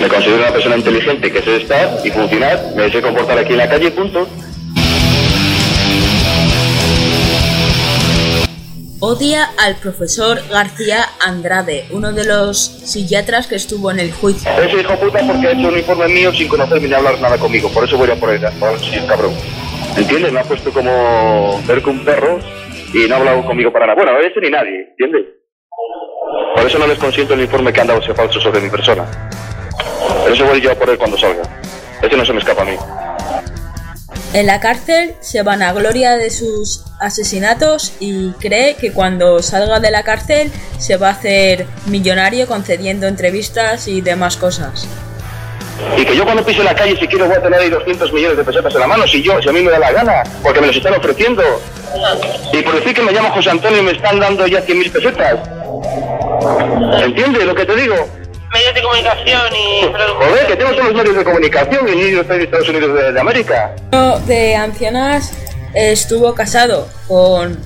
Me 0.00 0.08
considero 0.08 0.38
una 0.38 0.52
persona 0.52 0.76
inteligente 0.76 1.32
que 1.32 1.42
sé 1.42 1.56
estar 1.56 1.98
y 2.04 2.10
funcionar, 2.10 2.62
me 2.76 2.90
sé 2.90 3.02
comportar 3.02 3.38
aquí 3.38 3.52
en 3.52 3.58
la 3.58 3.68
calle, 3.68 3.90
punto. 3.90 4.28
Odia 9.00 9.48
al 9.58 9.76
profesor 9.76 10.40
García 10.50 11.04
Andrade, 11.24 11.86
uno 11.92 12.12
de 12.12 12.24
los 12.24 12.58
psiquiatras 12.58 13.46
que 13.46 13.54
estuvo 13.54 13.92
en 13.92 14.00
el 14.00 14.12
juicio. 14.12 14.50
Ese 14.50 14.80
hijo 14.80 14.98
puta 14.98 15.20
porque 15.24 15.46
ha 15.46 15.52
hecho 15.52 15.68
un 15.68 15.78
informe 15.78 16.08
mío 16.08 16.32
sin 16.32 16.48
conocerme 16.48 16.88
ni 16.88 16.94
hablar 16.94 17.20
nada 17.20 17.38
conmigo, 17.38 17.70
por 17.72 17.84
eso 17.84 17.96
voy 17.96 18.10
a 18.10 18.16
por 18.16 18.30
él, 18.30 18.44
por 18.58 18.76
si 18.80 18.96
es 18.96 19.04
cabrón. 19.04 19.32
¿Entiendes? 19.96 20.32
Me 20.32 20.40
ha 20.40 20.42
puesto 20.42 20.72
como 20.72 21.62
ver 21.64 21.80
que 21.80 21.90
un 21.90 22.04
perro 22.04 22.40
y 22.92 23.06
no 23.06 23.14
ha 23.14 23.18
hablado 23.18 23.46
conmigo 23.46 23.72
para 23.72 23.86
nada. 23.86 24.02
Bueno, 24.02 24.18
ese 24.18 24.40
ni 24.40 24.50
nadie, 24.50 24.88
¿entiendes? 24.90 25.26
Por 26.56 26.66
eso 26.66 26.78
no 26.80 26.88
les 26.88 26.98
consiento 26.98 27.34
el 27.34 27.42
informe 27.42 27.72
que 27.72 27.80
han 27.80 27.86
dado 27.86 28.00
ese 28.00 28.14
falso 28.14 28.40
sobre 28.40 28.60
mi 28.60 28.68
persona. 28.68 29.06
Pero 30.24 30.34
eso 30.34 30.44
voy 30.44 30.60
yo 30.60 30.72
a 30.72 30.74
por 30.74 30.90
él 30.90 30.98
cuando 30.98 31.16
salga. 31.16 31.42
Ese 32.02 32.16
no 32.16 32.24
se 32.24 32.32
me 32.32 32.40
escapa 32.40 32.62
a 32.62 32.64
mí. 32.64 32.76
En 34.34 34.46
la 34.46 34.60
cárcel 34.60 35.14
se 35.20 35.42
vanagloria 35.42 36.16
de 36.16 36.28
sus 36.28 36.84
asesinatos 37.00 37.94
y 37.98 38.32
cree 38.32 38.76
que 38.76 38.92
cuando 38.92 39.42
salga 39.42 39.80
de 39.80 39.90
la 39.90 40.02
cárcel 40.02 40.52
se 40.78 40.98
va 40.98 41.08
a 41.08 41.12
hacer 41.12 41.66
millonario 41.86 42.46
concediendo 42.46 43.06
entrevistas 43.06 43.88
y 43.88 44.02
demás 44.02 44.36
cosas. 44.36 44.86
Y 45.96 46.04
que 46.04 46.14
yo 46.14 46.24
cuando 46.24 46.44
pise 46.44 46.62
la 46.62 46.74
calle, 46.74 46.98
si 46.98 47.06
quiero, 47.06 47.26
voy 47.26 47.36
a 47.36 47.42
tener 47.42 47.58
ahí 47.58 47.70
200 47.70 48.12
millones 48.12 48.36
de 48.36 48.44
pesetas 48.44 48.74
en 48.74 48.80
la 48.80 48.86
mano, 48.86 49.06
si 49.06 49.22
yo, 49.22 49.40
si 49.40 49.48
a 49.48 49.52
mí 49.52 49.62
me 49.62 49.70
da 49.70 49.78
la 49.78 49.92
gana, 49.92 50.22
porque 50.42 50.60
me 50.60 50.66
los 50.66 50.76
están 50.76 50.94
ofreciendo. 50.94 51.42
Y 52.52 52.62
por 52.62 52.74
decir 52.74 52.94
que 52.94 53.02
me 53.02 53.12
llamo 53.12 53.30
José 53.30 53.50
Antonio 53.50 53.78
y 53.78 53.82
me 53.82 53.92
están 53.92 54.20
dando 54.20 54.46
ya 54.46 54.60
100.000 54.60 54.92
pesetas. 54.92 55.38
¿Entiendes 57.02 57.44
lo 57.46 57.54
que 57.54 57.64
te 57.64 57.76
digo? 57.76 58.08
Medios 58.52 58.74
de 58.74 58.82
comunicación 58.82 59.56
y... 59.56 59.82
Joder, 60.26 60.46
que 60.46 60.56
tengo 60.56 60.70
todos 60.72 60.86
los 60.86 60.94
medios 60.94 61.16
de 61.16 61.24
comunicación 61.24 61.88
y 61.88 61.96
ni 61.96 62.10
yo 62.10 62.20
estoy 62.22 62.38
de 62.38 62.44
Estados 62.44 62.68
Unidos 62.68 62.94
de, 62.94 63.12
de 63.12 63.20
América. 63.20 63.76
Uno 63.92 64.18
de 64.20 64.56
ancianas 64.56 65.32
estuvo 65.74 66.34
casado 66.34 66.88
con 67.06 67.58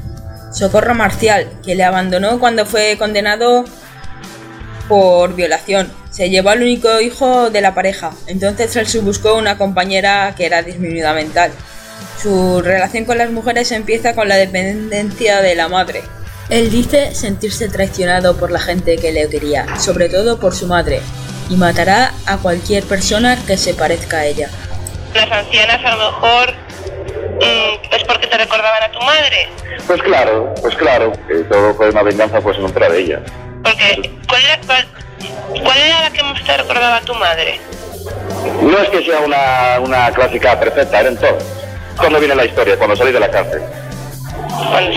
Socorro 0.52 0.94
Marcial, 0.94 1.48
que 1.64 1.74
le 1.74 1.84
abandonó 1.84 2.38
cuando 2.38 2.66
fue 2.66 2.96
condenado 2.98 3.64
por 4.88 5.34
violación. 5.34 5.90
Se 6.10 6.28
llevó 6.28 6.50
al 6.50 6.60
único 6.60 7.00
hijo 7.00 7.48
de 7.50 7.62
la 7.62 7.74
pareja. 7.74 8.10
Entonces 8.26 8.76
él 8.76 8.86
se 8.86 8.98
buscó 9.00 9.34
una 9.34 9.56
compañera 9.56 10.34
que 10.36 10.44
era 10.44 10.62
disminuida 10.62 11.14
mental. 11.14 11.52
Su 12.20 12.60
relación 12.60 13.04
con 13.04 13.18
las 13.18 13.30
mujeres 13.30 13.72
empieza 13.72 14.14
con 14.14 14.28
la 14.28 14.36
dependencia 14.36 15.40
de 15.40 15.54
la 15.54 15.68
madre. 15.68 16.02
Él 16.48 16.70
dice 16.70 17.14
sentirse 17.14 17.68
traicionado 17.68 18.36
por 18.36 18.50
la 18.50 18.60
gente 18.60 18.96
que 18.96 19.12
le 19.12 19.28
quería, 19.28 19.78
sobre 19.78 20.08
todo 20.08 20.38
por 20.38 20.54
su 20.54 20.66
madre, 20.66 21.00
y 21.48 21.56
matará 21.56 22.12
a 22.26 22.38
cualquier 22.38 22.84
persona 22.84 23.38
que 23.46 23.56
se 23.56 23.74
parezca 23.74 24.18
a 24.18 24.26
ella. 24.26 24.48
Las 25.14 25.30
ancianas 25.30 25.84
a 25.84 25.96
lo 25.96 26.12
mejor 26.12 26.52
mm, 26.52 27.94
es 27.94 28.04
porque 28.04 28.26
te 28.26 28.38
recordaban 28.38 28.82
a 28.82 28.90
tu 28.90 29.00
madre. 29.00 29.48
Pues 29.86 30.02
claro, 30.02 30.54
pues 30.60 30.74
claro, 30.76 31.12
que 31.28 31.34
todo 31.44 31.74
fue 31.74 31.90
una 31.90 32.02
venganza 32.02 32.40
pues 32.40 32.56
en 32.56 32.64
contra 32.64 32.88
de 32.88 33.00
ella. 33.00 33.20
Porque, 33.62 34.10
¿cuál 34.28 34.42
era, 34.44 34.60
cuál, 34.66 34.86
cuál 35.62 35.78
era 35.78 36.00
la 36.02 36.10
que 36.10 36.22
más 36.22 36.44
te 36.44 36.56
recordaba 36.56 36.96
a 36.96 37.00
tu 37.02 37.14
madre? 37.14 37.60
No 38.60 38.78
es 38.78 38.88
que 38.90 39.04
sea 39.04 39.20
una, 39.20 39.80
una 39.80 40.10
clásica 40.10 40.58
perfecta, 40.58 41.00
eran 41.00 41.16
todas. 41.16 41.44
Cuando 41.96 42.18
viene 42.18 42.34
la 42.34 42.44
historia, 42.44 42.76
cuando 42.76 42.96
salí 42.96 43.12
de 43.12 43.20
la 43.20 43.30
cárcel. 43.30 43.62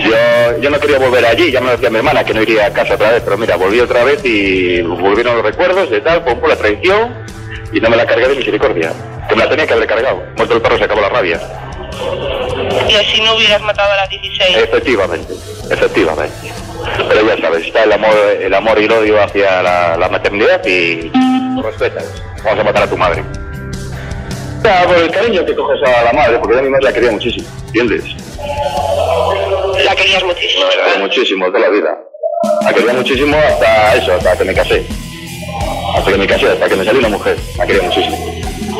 Yo, 0.04 0.60
yo 0.60 0.70
no 0.70 0.78
quería 0.78 0.98
volver 0.98 1.24
allí, 1.26 1.50
ya 1.50 1.60
me 1.60 1.66
lo 1.66 1.72
decía 1.72 1.90
mi 1.90 1.98
hermana 1.98 2.24
que 2.24 2.34
no 2.34 2.42
iría 2.42 2.66
a 2.66 2.72
casa 2.72 2.94
otra 2.94 3.12
vez, 3.12 3.22
pero 3.24 3.36
mira, 3.36 3.56
volví 3.56 3.80
otra 3.80 4.04
vez 4.04 4.24
y 4.24 4.80
volvieron 4.82 5.36
los 5.36 5.44
recuerdos 5.44 5.90
de 5.90 6.00
tal, 6.00 6.24
pum, 6.24 6.38
la 6.46 6.56
traición 6.56 7.14
y 7.72 7.80
no 7.80 7.90
me 7.90 7.96
la 7.96 8.06
cargué 8.06 8.28
de 8.28 8.36
misericordia, 8.36 8.92
que 9.28 9.34
me 9.34 9.44
la 9.44 9.50
tenía 9.50 9.66
que 9.66 9.74
haber 9.74 9.86
cargado. 9.86 10.22
Muerto 10.36 10.54
el 10.54 10.62
perro 10.62 10.78
se 10.78 10.84
acabó 10.84 11.00
la 11.00 11.08
rabia. 11.08 11.40
Y 12.88 12.94
así 12.94 13.20
no 13.20 13.34
hubieras 13.34 13.60
matado 13.62 13.92
a 13.92 13.96
las 13.96 14.10
16. 14.10 14.56
Efectivamente, 14.56 15.34
efectivamente. 15.70 16.52
Pero 17.08 17.26
ya 17.26 17.40
sabes, 17.40 17.66
está 17.66 17.84
el 17.84 17.92
amor, 17.92 18.14
el 18.40 18.54
amor 18.54 18.80
y 18.80 18.84
el 18.84 18.92
odio 18.92 19.22
hacia 19.22 19.62
la, 19.62 19.96
la 19.96 20.08
maternidad 20.08 20.64
y 20.64 21.10
respetas. 21.62 22.04
Vamos 22.44 22.60
a 22.60 22.64
matar 22.64 22.82
a 22.84 22.90
tu 22.90 22.96
madre. 22.96 23.24
Ya, 24.62 24.84
por 24.84 24.96
el 24.96 25.10
cariño 25.10 25.44
que 25.44 25.54
coges 25.54 25.80
a 25.82 26.04
la 26.04 26.12
madre, 26.12 26.38
porque 26.38 26.54
yo 26.54 26.60
a 26.60 26.62
mi 26.62 26.70
madre 26.70 26.84
la 26.84 26.92
quería 26.92 27.10
muchísimo, 27.10 27.48
¿entiendes? 27.66 28.04
La 29.96 30.02
querías 30.02 30.24
muchísimo, 30.24 30.66
¿verdad? 30.66 30.98
Muchísimo, 31.00 31.46
toda 31.46 31.58
la 31.58 31.68
vida. 31.70 31.98
La 32.62 32.74
quería 32.74 32.92
muchísimo 32.92 33.34
hasta 33.34 33.94
eso, 33.94 34.12
hasta 34.12 34.36
que 34.36 34.44
me 34.44 34.52
casé. 34.52 34.86
Hasta 35.96 36.12
que 36.12 36.18
me 36.18 36.26
casé, 36.26 36.48
hasta 36.48 36.68
que 36.68 36.76
me 36.76 36.84
salió 36.84 37.00
una 37.00 37.08
mujer. 37.08 37.38
La 37.56 37.66
quería 37.66 37.82
muchísimo. 37.82 38.14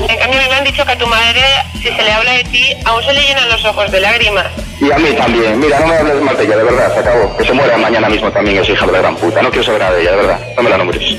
En 0.06 0.18
cambio, 0.18 0.40
me 0.46 0.54
han 0.54 0.64
dicho 0.64 0.84
que 0.84 0.92
a 0.92 0.98
tu 0.98 1.06
madre, 1.06 1.40
si 1.72 1.84
se 1.84 2.02
le 2.02 2.12
habla 2.12 2.32
de 2.32 2.44
ti, 2.44 2.76
aún 2.84 3.02
se 3.02 3.14
le 3.14 3.22
llenan 3.22 3.48
los 3.48 3.64
ojos 3.64 3.90
de 3.90 4.00
lágrimas. 4.00 4.46
Y 4.78 4.92
a 4.92 4.98
mí 4.98 5.10
también. 5.14 5.58
Mira, 5.58 5.80
no 5.80 5.86
me 5.86 5.96
hables 5.96 6.20
mal 6.20 6.36
de 6.36 6.44
ella, 6.44 6.56
de 6.58 6.64
verdad, 6.64 6.92
se 6.92 7.00
acabó. 7.00 7.34
Que 7.38 7.44
se 7.46 7.52
muera 7.54 7.78
mañana 7.78 8.10
mismo 8.10 8.30
también 8.30 8.58
esa 8.58 8.72
hija 8.72 8.84
de 8.84 8.92
la 8.92 8.98
gran 8.98 9.16
puta. 9.16 9.40
No 9.40 9.48
quiero 9.48 9.64
saber 9.64 9.80
nada 9.80 9.94
de 9.94 10.02
ella, 10.02 10.10
de 10.10 10.16
verdad. 10.18 10.40
No 10.54 10.62
me 10.62 10.68
la 10.68 10.76
nombres. 10.76 11.16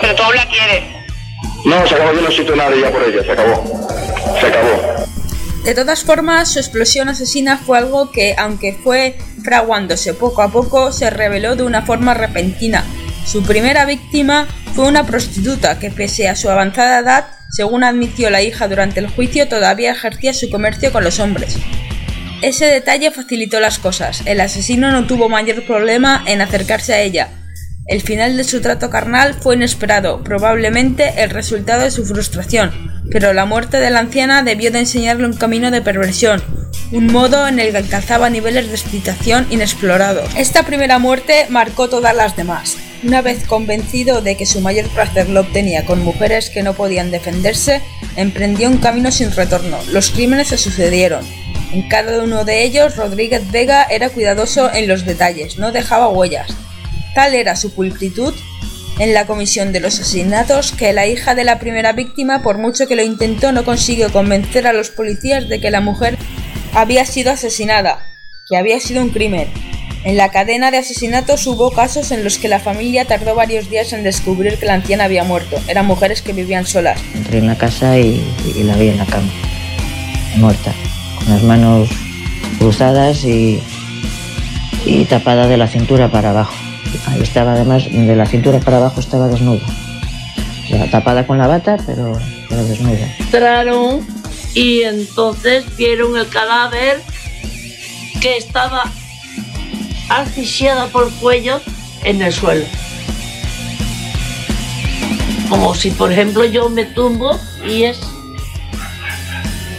Pero 0.00 0.14
tú 0.14 0.22
aún 0.22 0.36
la 0.36 0.46
quieres. 0.46 0.84
No, 1.64 1.84
se 1.84 1.96
acabó, 1.96 2.12
yo 2.12 2.20
no 2.20 2.30
siento 2.30 2.54
nada 2.54 2.70
de 2.70 2.76
ella 2.78 2.92
por 2.92 3.02
ella, 3.02 3.24
se 3.24 3.32
acabó. 3.32 3.64
Se 4.38 4.46
acabó. 4.46 4.93
De 5.64 5.74
todas 5.74 6.04
formas, 6.04 6.52
su 6.52 6.58
explosión 6.58 7.08
asesina 7.08 7.56
fue 7.56 7.78
algo 7.78 8.10
que, 8.10 8.34
aunque 8.36 8.74
fue 8.74 9.16
fraguándose 9.42 10.12
poco 10.12 10.42
a 10.42 10.52
poco, 10.52 10.92
se 10.92 11.08
reveló 11.08 11.56
de 11.56 11.62
una 11.62 11.80
forma 11.80 12.12
repentina. 12.12 12.84
Su 13.26 13.42
primera 13.42 13.86
víctima 13.86 14.46
fue 14.74 14.86
una 14.86 15.06
prostituta 15.06 15.78
que, 15.78 15.90
pese 15.90 16.28
a 16.28 16.36
su 16.36 16.50
avanzada 16.50 16.98
edad, 16.98 17.26
según 17.50 17.82
admitió 17.82 18.28
la 18.28 18.42
hija 18.42 18.68
durante 18.68 19.00
el 19.00 19.08
juicio, 19.08 19.48
todavía 19.48 19.92
ejercía 19.92 20.34
su 20.34 20.50
comercio 20.50 20.92
con 20.92 21.02
los 21.02 21.18
hombres. 21.18 21.56
Ese 22.42 22.66
detalle 22.66 23.10
facilitó 23.10 23.58
las 23.58 23.78
cosas. 23.78 24.20
El 24.26 24.42
asesino 24.42 24.92
no 24.92 25.06
tuvo 25.06 25.30
mayor 25.30 25.64
problema 25.66 26.22
en 26.26 26.42
acercarse 26.42 26.92
a 26.92 27.00
ella. 27.00 27.30
El 27.86 28.02
final 28.02 28.36
de 28.36 28.44
su 28.44 28.60
trato 28.60 28.90
carnal 28.90 29.32
fue 29.32 29.54
inesperado, 29.54 30.22
probablemente 30.22 31.22
el 31.22 31.30
resultado 31.30 31.84
de 31.84 31.90
su 31.90 32.04
frustración, 32.04 32.93
pero 33.10 33.32
la 33.32 33.44
muerte 33.44 33.78
de 33.78 33.90
la 33.90 34.00
anciana 34.00 34.42
debió 34.42 34.70
de 34.70 34.80
enseñarle 34.80 35.26
un 35.26 35.34
camino 35.34 35.70
de 35.70 35.82
perversión, 35.82 36.42
un 36.92 37.06
modo 37.06 37.46
en 37.48 37.58
el 37.58 37.72
que 37.72 37.78
alcanzaba 37.78 38.30
niveles 38.30 38.68
de 38.68 38.74
excitación 38.74 39.46
inexplorados. 39.50 40.28
Esta 40.36 40.62
primera 40.62 40.98
muerte 40.98 41.46
marcó 41.50 41.88
todas 41.88 42.14
las 42.14 42.36
demás. 42.36 42.76
Una 43.02 43.20
vez 43.20 43.44
convencido 43.44 44.22
de 44.22 44.36
que 44.36 44.46
su 44.46 44.60
mayor 44.60 44.86
placer 44.88 45.28
lo 45.28 45.40
obtenía 45.40 45.84
con 45.84 46.02
mujeres 46.02 46.50
que 46.50 46.62
no 46.62 46.74
podían 46.74 47.10
defenderse, 47.10 47.82
emprendió 48.16 48.68
un 48.68 48.78
camino 48.78 49.10
sin 49.10 49.30
retorno. 49.30 49.78
Los 49.90 50.10
crímenes 50.10 50.48
se 50.48 50.56
sucedieron. 50.56 51.24
En 51.72 51.88
cada 51.88 52.22
uno 52.22 52.44
de 52.44 52.62
ellos, 52.62 52.96
Rodríguez 52.96 53.50
Vega 53.50 53.84
era 53.90 54.08
cuidadoso 54.08 54.72
en 54.72 54.88
los 54.88 55.04
detalles, 55.04 55.58
no 55.58 55.72
dejaba 55.72 56.08
huellas. 56.08 56.48
Tal 57.14 57.34
era 57.34 57.56
su 57.56 57.74
pulcritud 57.74 58.32
en 58.98 59.12
la 59.12 59.26
comisión 59.26 59.72
de 59.72 59.80
los 59.80 59.98
asesinatos 59.98 60.72
que 60.72 60.92
la 60.92 61.06
hija 61.06 61.34
de 61.34 61.44
la 61.44 61.58
primera 61.58 61.92
víctima, 61.92 62.42
por 62.42 62.58
mucho 62.58 62.86
que 62.86 62.96
lo 62.96 63.02
intentó, 63.02 63.52
no 63.52 63.64
consiguió 63.64 64.12
convencer 64.12 64.66
a 64.66 64.72
los 64.72 64.90
policías 64.90 65.48
de 65.48 65.60
que 65.60 65.70
la 65.70 65.80
mujer 65.80 66.16
había 66.72 67.04
sido 67.04 67.32
asesinada, 67.32 68.06
que 68.48 68.56
había 68.56 68.78
sido 68.80 69.02
un 69.02 69.10
crimen. 69.10 69.48
En 70.04 70.16
la 70.16 70.30
cadena 70.30 70.70
de 70.70 70.76
asesinatos 70.78 71.46
hubo 71.46 71.70
casos 71.70 72.10
en 72.12 72.24
los 72.24 72.38
que 72.38 72.48
la 72.48 72.60
familia 72.60 73.06
tardó 73.06 73.34
varios 73.34 73.70
días 73.70 73.92
en 73.94 74.04
descubrir 74.04 74.58
que 74.58 74.66
la 74.66 74.74
anciana 74.74 75.04
había 75.04 75.24
muerto. 75.24 75.56
Eran 75.66 75.86
mujeres 75.86 76.20
que 76.20 76.34
vivían 76.34 76.66
solas. 76.66 77.00
Entré 77.14 77.38
en 77.38 77.46
la 77.46 77.56
casa 77.56 77.98
y, 77.98 78.22
la 78.62 78.76
vi 78.76 78.88
en 78.88 78.98
la 78.98 79.06
cama, 79.06 79.30
muerta, 80.36 80.72
con 81.18 81.30
las 81.30 81.42
manos 81.42 81.88
cruzadas 82.58 83.24
y 83.24 83.60
tapada 85.08 85.48
de 85.48 85.56
la 85.56 85.68
cintura 85.68 86.10
para 86.10 86.30
abajo. 86.30 86.63
Ahí 87.06 87.22
estaba 87.22 87.52
además, 87.52 87.84
de 87.90 88.16
la 88.16 88.26
cintura 88.26 88.60
para 88.60 88.78
abajo 88.78 89.00
estaba 89.00 89.28
desnuda. 89.28 89.66
O 90.64 90.68
sea, 90.68 90.90
tapada 90.90 91.26
con 91.26 91.38
la 91.38 91.46
bata, 91.46 91.76
pero, 91.86 92.18
pero 92.48 92.64
desnuda. 92.64 93.14
Entraron 93.18 94.06
y 94.54 94.82
entonces 94.82 95.64
vieron 95.76 96.16
el 96.16 96.28
cadáver 96.28 97.02
que 98.20 98.36
estaba 98.36 98.84
asfixiada 100.08 100.86
por 100.86 101.08
el 101.08 101.12
cuello 101.14 101.60
en 102.04 102.22
el 102.22 102.32
suelo. 102.32 102.64
Como 105.48 105.74
si, 105.74 105.90
por 105.90 106.10
ejemplo, 106.10 106.44
yo 106.44 106.68
me 106.70 106.84
tumbo 106.84 107.38
y 107.66 107.84
es 107.84 108.00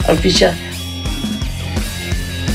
asfixiada. 0.08 0.56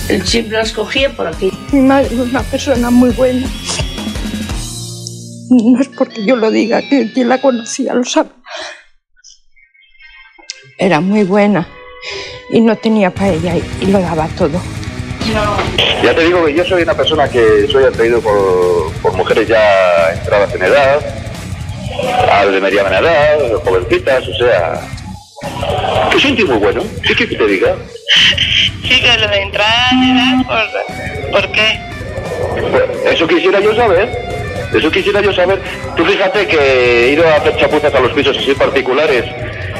El 0.08 0.24
chip 0.24 0.50
la 0.50 0.62
escogía 0.62 1.10
por 1.14 1.26
aquí. 1.26 1.50
Mi 1.72 1.80
madre 1.80 2.06
es 2.06 2.20
una 2.20 2.42
persona 2.42 2.90
muy 2.90 3.10
buena. 3.10 3.46
No 5.50 5.80
es 5.80 5.88
porque 5.88 6.24
yo 6.24 6.36
lo 6.36 6.50
diga, 6.50 6.80
que 6.80 7.12
quien 7.12 7.28
la 7.28 7.40
conocía 7.40 7.92
lo 7.92 8.04
sabe. 8.04 8.30
Era 10.78 11.00
muy 11.00 11.24
buena 11.24 11.68
y 12.50 12.60
no 12.60 12.76
tenía 12.76 13.10
para 13.10 13.30
ella 13.30 13.56
y, 13.56 13.64
y 13.80 13.86
lo 13.86 14.00
daba 14.00 14.28
todo. 14.28 14.60
Ya 16.02 16.14
te 16.14 16.24
digo 16.24 16.46
que 16.46 16.54
yo 16.54 16.64
soy 16.64 16.82
una 16.82 16.94
persona 16.94 17.28
que 17.28 17.66
soy 17.70 17.84
atraído 17.84 18.20
por, 18.20 18.92
por 19.02 19.12
mujeres 19.14 19.48
ya 19.48 20.12
entradas 20.12 20.54
en 20.54 20.62
edad, 20.62 21.00
al 22.32 22.52
de 22.52 22.60
mediana 22.60 22.98
edad, 22.98 23.38
jovencitas, 23.64 24.26
o 24.28 24.34
sea... 24.34 24.80
Que 26.10 26.32
tío 26.32 26.46
muy 26.46 26.58
bueno, 26.58 26.82
¿qué 27.02 27.14
quieres 27.14 27.28
que 27.28 27.36
te 27.36 27.46
diga? 27.46 27.76
Sí, 28.82 29.00
que 29.00 29.18
lo 29.18 29.28
de 29.28 29.42
entrada 29.42 29.90
de 30.00 30.10
edad, 30.12 30.70
¿por, 31.30 31.42
¿por 31.42 31.52
qué? 31.52 31.80
Eso 33.10 33.26
quisiera 33.26 33.60
yo 33.60 33.74
saber. 33.74 34.29
Eso 34.74 34.90
quisiera 34.90 35.20
yo 35.20 35.32
saber. 35.32 35.60
Tú 35.96 36.04
fíjate 36.04 36.46
que 36.46 37.06
he 37.06 37.12
ido 37.12 37.26
a 37.26 37.36
hacer 37.36 37.56
chapuzas 37.56 37.94
a 37.94 38.00
los 38.00 38.12
pisos 38.12 38.36
así 38.36 38.54
particulares. 38.54 39.24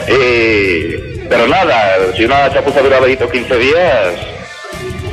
eh, 0.08 1.26
pero 1.28 1.46
nada, 1.46 1.96
si 2.16 2.24
una 2.24 2.52
chapuza 2.52 2.80
dura 2.80 2.98
20 2.98 3.22
o 3.22 3.30
15 3.30 3.56
días, 3.56 4.14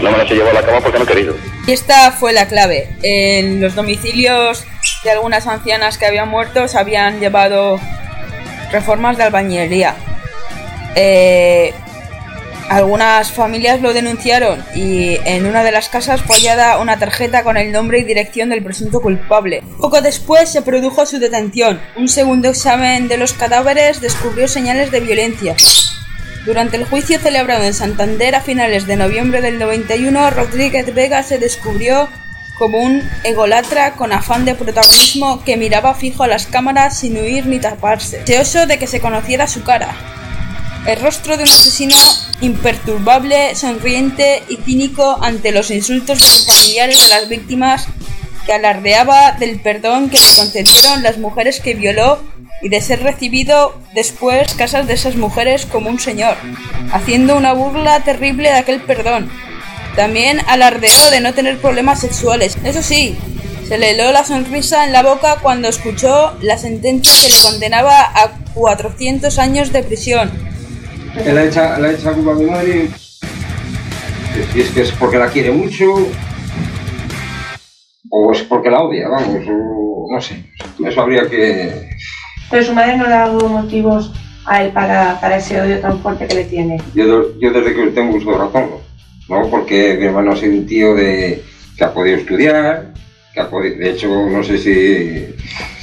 no 0.01 0.11
me 0.11 0.17
las 0.17 0.31
he 0.31 0.33
llevado 0.33 0.57
a 0.57 0.61
la 0.61 0.65
cama 0.65 0.81
porque 0.81 0.97
no 0.97 1.03
he 1.03 1.07
querido. 1.07 1.35
Y 1.67 1.73
esta 1.73 2.11
fue 2.11 2.33
la 2.33 2.47
clave. 2.47 2.89
En 3.03 3.61
los 3.61 3.75
domicilios 3.75 4.65
de 5.03 5.11
algunas 5.11 5.45
ancianas 5.45 5.99
que 5.99 6.07
habían 6.07 6.29
muerto 6.29 6.67
se 6.67 6.79
habían 6.79 7.19
llevado 7.19 7.79
reformas 8.71 9.17
de 9.17 9.23
albañilería. 9.23 9.95
Eh, 10.95 11.73
algunas 12.69 13.31
familias 13.31 13.81
lo 13.81 13.93
denunciaron 13.93 14.63
y 14.75 15.17
en 15.25 15.45
una 15.45 15.63
de 15.63 15.71
las 15.71 15.89
casas 15.89 16.21
fue 16.21 16.37
hallada 16.37 16.79
una 16.79 16.99
tarjeta 16.99 17.43
con 17.43 17.57
el 17.57 17.71
nombre 17.71 17.99
y 17.99 18.03
dirección 18.03 18.49
del 18.49 18.63
presunto 18.63 19.01
culpable. 19.01 19.63
Poco 19.79 20.01
después 20.01 20.49
se 20.49 20.61
produjo 20.61 21.05
su 21.05 21.19
detención. 21.19 21.79
Un 21.95 22.09
segundo 22.09 22.49
examen 22.49 23.07
de 23.07 23.17
los 23.17 23.33
cadáveres 23.33 24.01
descubrió 24.01 24.47
señales 24.47 24.91
de 24.91 24.99
violencia. 24.99 25.55
Durante 26.45 26.77
el 26.77 26.85
juicio 26.85 27.19
celebrado 27.19 27.63
en 27.63 27.73
Santander 27.73 28.35
a 28.35 28.41
finales 28.41 28.87
de 28.87 28.95
noviembre 28.95 29.41
del 29.41 29.59
91, 29.59 30.29
Rodríguez 30.29 30.93
Vega 30.93 31.23
se 31.23 31.39
descubrió 31.39 32.07
como 32.57 32.79
un 32.79 33.07
egolatra 33.23 33.93
con 33.93 34.11
afán 34.11 34.45
de 34.45 34.55
protagonismo 34.55 35.43
que 35.43 35.57
miraba 35.57 35.93
fijo 35.93 36.23
a 36.23 36.27
las 36.27 36.47
cámaras 36.47 36.99
sin 36.99 37.17
huir 37.17 37.45
ni 37.45 37.59
taparse, 37.59 38.19
deseoso 38.19 38.65
de 38.65 38.79
que 38.79 38.87
se 38.87 38.99
conociera 38.99 39.47
su 39.47 39.63
cara. 39.63 39.95
El 40.87 41.01
rostro 41.01 41.37
de 41.37 41.43
un 41.43 41.49
asesino 41.49 41.95
imperturbable, 42.41 43.55
sonriente 43.55 44.43
y 44.49 44.57
cínico 44.57 45.17
ante 45.21 45.51
los 45.51 45.71
insultos 45.71 46.19
de 46.19 46.25
los 46.25 46.45
familiares 46.45 47.01
de 47.01 47.09
las 47.09 47.29
víctimas 47.29 47.87
que 48.45 48.53
alardeaba 48.53 49.33
del 49.33 49.59
perdón 49.59 50.09
que 50.09 50.19
le 50.19 50.35
concedieron 50.35 51.03
las 51.03 51.17
mujeres 51.17 51.59
que 51.59 51.73
violó 51.73 52.21
y 52.61 52.69
de 52.69 52.81
ser 52.81 53.03
recibido 53.03 53.79
después 53.93 54.53
casas 54.53 54.87
de 54.87 54.93
esas 54.93 55.15
mujeres 55.15 55.65
como 55.65 55.89
un 55.89 55.99
señor, 55.99 56.37
haciendo 56.91 57.35
una 57.35 57.53
burla 57.53 58.03
terrible 58.03 58.49
de 58.49 58.55
aquel 58.55 58.81
perdón. 58.81 59.29
También 59.95 60.41
alardeó 60.47 61.11
de 61.11 61.21
no 61.21 61.33
tener 61.33 61.57
problemas 61.57 61.99
sexuales. 61.99 62.57
Eso 62.63 62.81
sí, 62.81 63.17
se 63.67 63.77
le 63.77 63.91
heló 63.91 64.11
la 64.11 64.23
sonrisa 64.23 64.85
en 64.85 64.93
la 64.93 65.03
boca 65.03 65.39
cuando 65.41 65.67
escuchó 65.67 66.37
la 66.41 66.57
sentencia 66.57 67.11
que 67.21 67.33
le 67.33 67.41
condenaba 67.41 67.99
a 68.01 68.31
400 68.53 69.37
años 69.39 69.73
de 69.73 69.83
prisión. 69.83 70.46
Él 71.25 71.37
ha 71.37 71.43
hecho, 71.43 71.61
le 71.79 71.87
ha 71.87 71.91
hecho 71.91 72.13
culpa 72.13 72.31
a 72.31 72.35
mi 72.35 72.45
madre. 72.45 72.89
Si 74.53 74.61
es 74.61 74.69
que 74.69 74.81
es 74.81 74.91
porque 74.91 75.17
la 75.17 75.29
quiere 75.29 75.51
mucho. 75.51 75.85
O 78.09 78.31
es 78.31 78.41
porque 78.43 78.69
la 78.69 78.81
odia, 78.81 79.09
vamos. 79.09 79.45
O 79.49 80.07
no 80.11 80.21
sé. 80.21 80.43
Eso 80.85 81.01
habría 81.01 81.27
que. 81.29 81.89
Pero 82.49 82.63
su 82.63 82.73
madre 82.73 82.97
no 82.97 83.07
le 83.07 83.13
ha 83.13 83.27
dado 83.27 83.47
motivos 83.49 84.11
a 84.45 84.63
él 84.63 84.71
para, 84.71 85.19
para 85.19 85.37
ese 85.37 85.59
odio 85.59 85.79
tan 85.79 85.99
fuerte 85.99 86.27
que 86.27 86.35
le 86.35 86.45
tiene. 86.45 86.81
Yo, 86.93 87.37
yo 87.39 87.51
desde 87.51 87.75
que 87.75 87.87
tengo 87.87 88.15
uso 88.15 88.31
de 88.31 88.37
razón, 88.37 88.69
¿no? 89.27 89.49
Porque 89.49 89.97
mi 89.99 90.05
hermano 90.05 90.31
ha 90.31 90.37
sido 90.37 90.53
un 90.53 90.65
tío 90.65 90.95
de, 90.95 91.43
que 91.77 91.83
ha 91.83 91.93
podido 91.93 92.17
estudiar, 92.17 92.93
que 93.33 93.41
ha 93.41 93.49
podido, 93.49 93.77
de 93.77 93.89
hecho, 93.91 94.07
no 94.07 94.41
sé 94.43 94.57
si, 94.57 95.35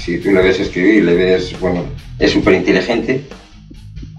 si 0.03 0.19
tú 0.19 0.33
le 0.33 0.43
ves 0.43 0.61
escribir, 0.61 1.05
le 1.05 1.15
ves, 1.15 1.59
bueno, 1.61 1.85
es 2.19 2.31
súper 2.31 2.55
inteligente. 2.55 3.25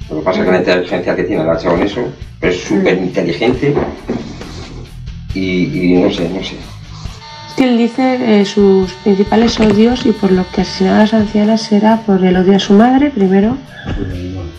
Lo 0.09 0.17
que 0.17 0.21
pasa 0.23 0.39
es 0.39 0.45
que 0.45 0.51
la 0.51 0.57
inteligencia 0.59 1.15
que 1.15 1.23
tiene 1.23 1.43
la 1.43 1.53
eso, 1.55 2.01
pero 2.39 2.53
es 2.53 2.61
súper 2.61 2.97
inteligente 2.97 3.73
y, 5.33 5.93
y 5.93 5.93
no 6.01 6.11
sé, 6.11 6.29
no 6.29 6.43
sé. 6.43 6.55
Es 7.49 7.53
que 7.55 7.63
él 7.69 7.77
dice 7.77 8.41
eh, 8.41 8.45
sus 8.45 8.91
principales 9.03 9.59
odios 9.59 10.05
y 10.05 10.11
por 10.11 10.31
lo 10.31 10.45
que 10.51 10.61
asesinaba 10.61 10.97
a 10.97 11.01
las 11.01 11.13
ancianas 11.13 11.71
era 11.71 12.01
por 12.01 12.23
el 12.23 12.35
odio 12.37 12.55
a 12.55 12.59
su 12.59 12.73
madre, 12.73 13.09
primero, 13.09 13.57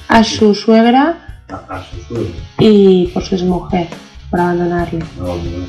a 0.09 0.25
su 0.25 0.55
suegra 0.55 1.43
y 2.59 3.09
por 3.09 3.23
su 3.23 3.37
mujer, 3.45 3.89
por 4.31 4.41
abandonarle. 4.41 5.01
No, 5.19 5.37
no. 5.37 5.67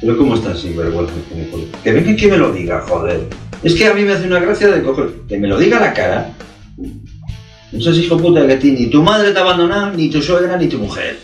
Pero 0.00 0.16
¿cómo 0.16 0.34
está 0.34 0.54
sin 0.56 0.76
vergüenza 0.76 1.12
que 1.28 1.34
me? 1.34 1.82
Que 1.82 1.92
venga 1.92 2.10
y 2.10 2.16
que 2.16 2.28
me 2.28 2.36
lo 2.38 2.52
diga, 2.52 2.84
joder. 2.88 3.28
Es 3.62 3.74
que 3.74 3.86
a 3.86 3.92
mí 3.92 4.02
me 4.02 4.12
hace 4.12 4.26
una 4.26 4.40
gracia 4.40 4.68
de 4.68 4.82
coger, 4.82 5.10
que 5.28 5.38
me 5.38 5.48
lo 5.48 5.58
diga 5.58 5.76
a 5.76 5.80
la 5.80 5.92
cara. 5.92 6.32
Seas 7.78 7.96
hijo 7.98 8.16
puta 8.18 8.46
que 8.46 8.54
a 8.54 8.58
ti 8.58 8.72
ni 8.72 8.86
tu 8.86 9.02
madre 9.02 9.32
te 9.32 9.38
ha 9.38 9.42
abandonado, 9.42 9.92
ni 9.96 10.08
tu 10.10 10.20
suegra, 10.20 10.56
ni 10.56 10.66
tu 10.66 10.78
mujer. 10.78 11.18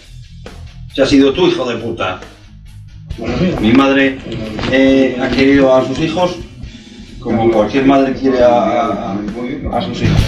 Se 0.95 1.03
ha 1.03 1.07
sido 1.07 1.33
tu 1.33 1.47
hijo 1.49 1.69
de 1.69 1.77
puta. 1.77 2.21
Mi 3.61 3.73
madre 3.73 4.19
eh, 4.71 5.17
ha 5.21 5.29
querido 5.29 5.75
a 5.75 5.87
sus 5.87 5.99
hijos 5.99 6.37
como 7.19 7.51
cualquier 7.51 7.85
madre 7.85 8.15
quiere 8.15 8.43
a- 8.43 9.17
a 9.73 9.83
sus 9.83 10.03
hijos. 10.03 10.23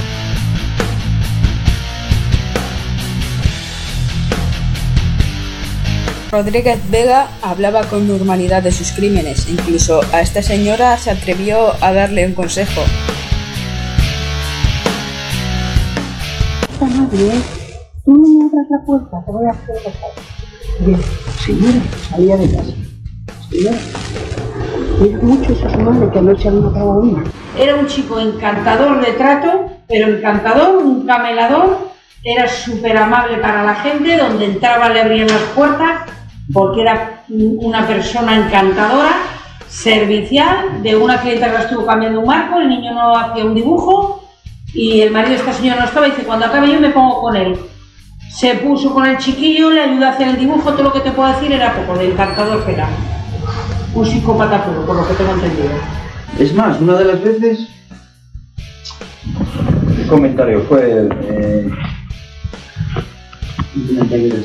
Rodríguez 6.31 6.78
Vega 6.90 7.28
hablaba 7.42 7.85
con 7.85 8.07
normalidad 8.07 8.62
de 8.62 8.70
sus 8.70 8.92
crímenes, 8.92 9.48
incluso 9.48 10.00
a 10.12 10.20
esta 10.20 10.42
señora 10.42 10.98
se 10.98 11.11
atrevió 11.11 11.72
a 11.83 11.92
darle 11.92 12.26
un 12.26 12.35
consejo. 12.35 12.83
Tú 16.78 16.86
me 18.12 18.44
la 18.70 18.84
puerta, 18.86 19.20
te 19.26 19.32
voy 19.32 19.46
a 19.46 19.50
hacer 19.50 19.76
Bien, 20.78 21.00
de 22.38 22.56
casa. 22.56 22.72
Cuida 23.50 25.18
mucho 25.22 25.48
que 26.12 26.18
una. 27.00 27.24
Era 27.58 27.74
un 27.74 27.86
chico 27.86 28.20
encantador 28.20 29.04
de 29.04 29.12
trato, 29.12 29.66
pero 29.88 30.06
encantador, 30.06 30.76
un 30.76 31.04
camelador, 31.04 31.88
era 32.22 32.46
súper 32.46 32.96
amable 32.96 33.38
para 33.38 33.64
la 33.64 33.74
gente, 33.74 34.16
donde 34.16 34.44
entraba 34.44 34.88
le 34.90 35.00
abrían 35.00 35.26
las 35.26 35.42
puertas, 35.56 36.02
porque 36.52 36.82
era 36.82 37.24
una 37.28 37.88
persona 37.88 38.36
encantadora 38.36 39.16
servicial 39.66 40.80
de 40.82 40.96
una 40.96 41.20
clienta 41.20 41.50
que 41.50 41.62
estuvo 41.62 41.84
cambiando 41.84 42.20
un 42.20 42.26
marco, 42.26 42.60
el 42.60 42.68
niño 42.68 42.94
no 42.94 43.16
hacía 43.16 43.44
un 43.44 43.56
dibujo 43.56 44.17
y 44.74 45.00
el 45.00 45.11
marido 45.12 45.31
de 45.35 45.37
esta 45.40 45.52
señora 45.52 45.81
no 45.81 45.87
estaba 45.87 46.07
y 46.09 46.11
dice, 46.11 46.24
cuando 46.24 46.46
acabe 46.46 46.72
yo 46.72 46.81
me 46.81 46.90
pongo 46.90 47.20
con 47.20 47.37
él. 47.37 47.57
Se 48.31 48.54
puso 48.57 48.92
con 48.92 49.07
el 49.07 49.18
chiquillo, 49.18 49.70
le 49.70 49.81
ayudó 49.81 50.07
a 50.07 50.11
hacer 50.11 50.28
el 50.28 50.38
dibujo, 50.38 50.72
todo 50.72 50.85
lo 50.85 50.92
que 50.92 51.00
te 51.00 51.11
puedo 51.11 51.33
decir 51.33 51.50
era 51.52 51.74
poco, 51.74 51.98
de 51.98 52.11
encantador 52.11 52.64
que 52.64 52.72
era. 52.72 52.88
Un 53.94 54.07
psicópata 54.07 54.64
puro, 54.64 54.87
por 54.87 54.96
lo 54.96 55.09
que 55.09 55.14
tengo 55.14 55.33
entendido. 55.33 55.70
Es 56.38 56.54
más, 56.54 56.81
una 56.81 56.94
de 56.98 57.04
las 57.07 57.22
veces. 57.22 57.68
¿Qué 59.96 60.07
comentario 60.07 60.61
fue? 60.68 61.09
Eh, 61.22 61.70
Un 63.74 63.87
comentario 63.87 64.28
que 64.28 64.44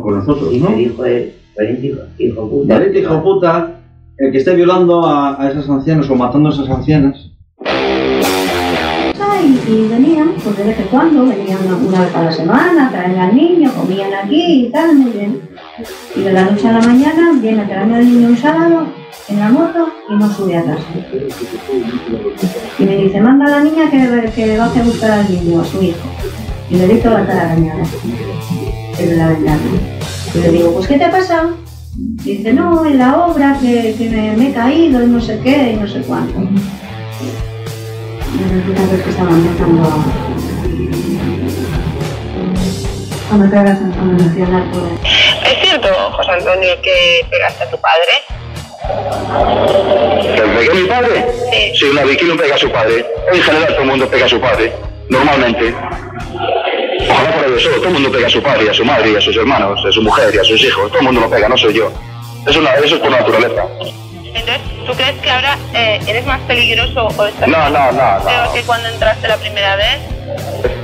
con 0.00 0.18
nosotros, 0.18 0.52
Y 0.52 0.60
¿no? 0.60 0.70
me 0.70 0.76
dijo 0.76 1.04
él, 1.04 1.34
hijo, 1.82 1.98
hijo 2.18 2.50
puta. 2.50 2.74
Valiente 2.74 3.00
hijo 3.00 3.22
puta, 3.22 3.80
el 4.18 4.32
que 4.32 4.38
esté 4.38 4.54
violando 4.54 5.04
a, 5.06 5.42
a 5.42 5.50
esas 5.50 5.68
ancianas 5.68 6.08
o 6.08 6.14
matando 6.14 6.50
a 6.50 6.52
esas 6.52 6.68
ancianas. 6.68 7.33
Y, 9.66 9.70
y 9.70 9.88
venían, 9.88 10.34
pues 10.42 10.56
de 10.56 10.64
vez 10.64 10.78
en 10.78 10.86
cuando, 10.86 11.26
venían 11.26 11.58
una, 11.86 12.00
vez 12.00 12.14
a 12.14 12.22
la 12.22 12.32
semana, 12.32 12.90
traen 12.90 13.18
al 13.18 13.34
niño, 13.34 13.72
comían 13.74 14.12
aquí 14.12 14.66
y 14.66 14.70
tal, 14.70 14.94
muy 14.94 15.12
bien. 15.12 15.40
Y 16.14 16.20
de 16.20 16.32
la 16.32 16.44
noche 16.44 16.68
a 16.68 16.72
la 16.72 16.80
mañana 16.80 17.32
viene 17.40 17.62
a 17.62 17.66
traerme 17.66 17.96
al 17.96 18.06
niño 18.06 18.28
un 18.28 18.36
sábado 18.36 18.86
en 19.28 19.40
la 19.40 19.50
moto 19.50 19.88
y 20.08 20.14
no 20.14 20.32
sube 20.32 20.56
a 20.56 20.62
casa. 20.64 20.84
Y 22.78 22.84
me 22.84 22.96
dice, 22.96 23.20
manda 23.20 23.46
a 23.46 23.58
la 23.58 23.64
niña 23.64 23.90
que, 23.90 24.30
que 24.34 24.58
va 24.58 24.64
a 24.64 24.66
hacer 24.66 24.84
buscar 24.84 25.10
al 25.10 25.30
niño, 25.30 25.60
a 25.60 25.64
su 25.64 25.82
hijo. 25.82 26.08
Y 26.70 26.76
le 26.76 26.88
dicto 26.88 27.10
la 27.10 27.26
cara 27.26 27.42
arañada 27.42 27.84
en 28.98 29.18
la 29.18 29.28
ventana. 29.28 29.60
Y 30.34 30.38
le 30.38 30.50
digo, 30.50 30.74
pues 30.74 30.88
¿qué 30.88 30.98
te 30.98 31.04
ha 31.04 31.10
pasado? 31.10 31.56
Dice, 31.96 32.52
no, 32.52 32.84
en 32.84 32.98
la 32.98 33.26
obra 33.26 33.56
que, 33.60 33.94
que 33.96 34.10
me 34.10 34.48
he 34.48 34.52
caído 34.52 35.02
y 35.02 35.06
no 35.06 35.20
sé 35.20 35.38
qué 35.42 35.72
y 35.72 35.76
no 35.76 35.86
sé 35.86 36.00
cuánto. 36.00 36.34
Que 38.34 38.40
es 38.42 39.02
que 39.02 39.10
estaban 39.10 39.34
empezando 39.34 39.82
a... 39.84 39.94
a 43.30 43.36
meter 43.36 43.58
a 43.58 43.76
sensacional 43.76 44.70
por 44.72 44.82
ahí. 44.82 44.98
¿Es 45.52 45.62
cierto, 45.62 45.88
José 46.16 46.32
Antonio, 46.32 46.70
que 46.82 47.24
pegaste 47.30 47.62
a 47.62 47.70
tu 47.70 47.78
padre? 47.78 48.10
¿Que 50.34 50.42
pegué 50.42 50.70
a 50.70 50.74
mi 50.74 50.88
padre? 50.88 51.26
Sí. 51.74 51.84
una 51.84 52.02
Vicky 52.02 52.26
pega 52.36 52.56
a 52.56 52.58
su 52.58 52.70
padre. 52.72 53.06
En 53.32 53.40
general 53.40 53.68
todo 53.68 53.82
el 53.82 53.88
mundo 53.88 54.08
pega 54.08 54.26
a 54.26 54.28
su 54.28 54.40
padre. 54.40 54.72
Normalmente. 55.08 55.72
Ojalá 57.08 57.36
por 57.36 57.44
ello 57.44 57.60
solo. 57.60 57.76
Todo 57.76 57.86
el 57.88 57.94
mundo 57.94 58.10
pega 58.10 58.26
a 58.26 58.30
su 58.30 58.42
padre, 58.42 58.68
a 58.68 58.74
su 58.74 58.84
madre, 58.84 59.16
a 59.16 59.20
sus 59.20 59.36
hermanos, 59.36 59.84
a 59.86 59.92
su 59.92 60.02
mujer 60.02 60.34
y 60.34 60.38
a 60.38 60.44
sus 60.44 60.60
hijos. 60.60 60.88
Todo 60.88 60.98
el 60.98 61.04
mundo 61.04 61.20
lo 61.20 61.30
pega, 61.30 61.48
no 61.48 61.56
soy 61.56 61.74
yo. 61.74 61.92
Es 62.48 62.56
una, 62.56 62.74
eso 62.74 62.96
es 62.96 63.00
por 63.00 63.12
naturaleza. 63.12 63.64
Entonces, 64.34 64.60
¿tú 64.86 64.92
crees 64.94 65.14
que 65.20 65.30
ahora 65.30 65.56
eh, 65.74 66.00
eres 66.06 66.26
más 66.26 66.40
peligroso 66.42 67.06
o 67.06 67.26
estás 67.26 67.48
No, 67.48 67.70
no, 67.70 67.92
no, 67.92 68.18
no. 68.18 68.52
que 68.52 68.62
cuando 68.62 68.88
entraste 68.88 69.28
la 69.28 69.36
primera 69.36 69.76
vez? 69.76 69.98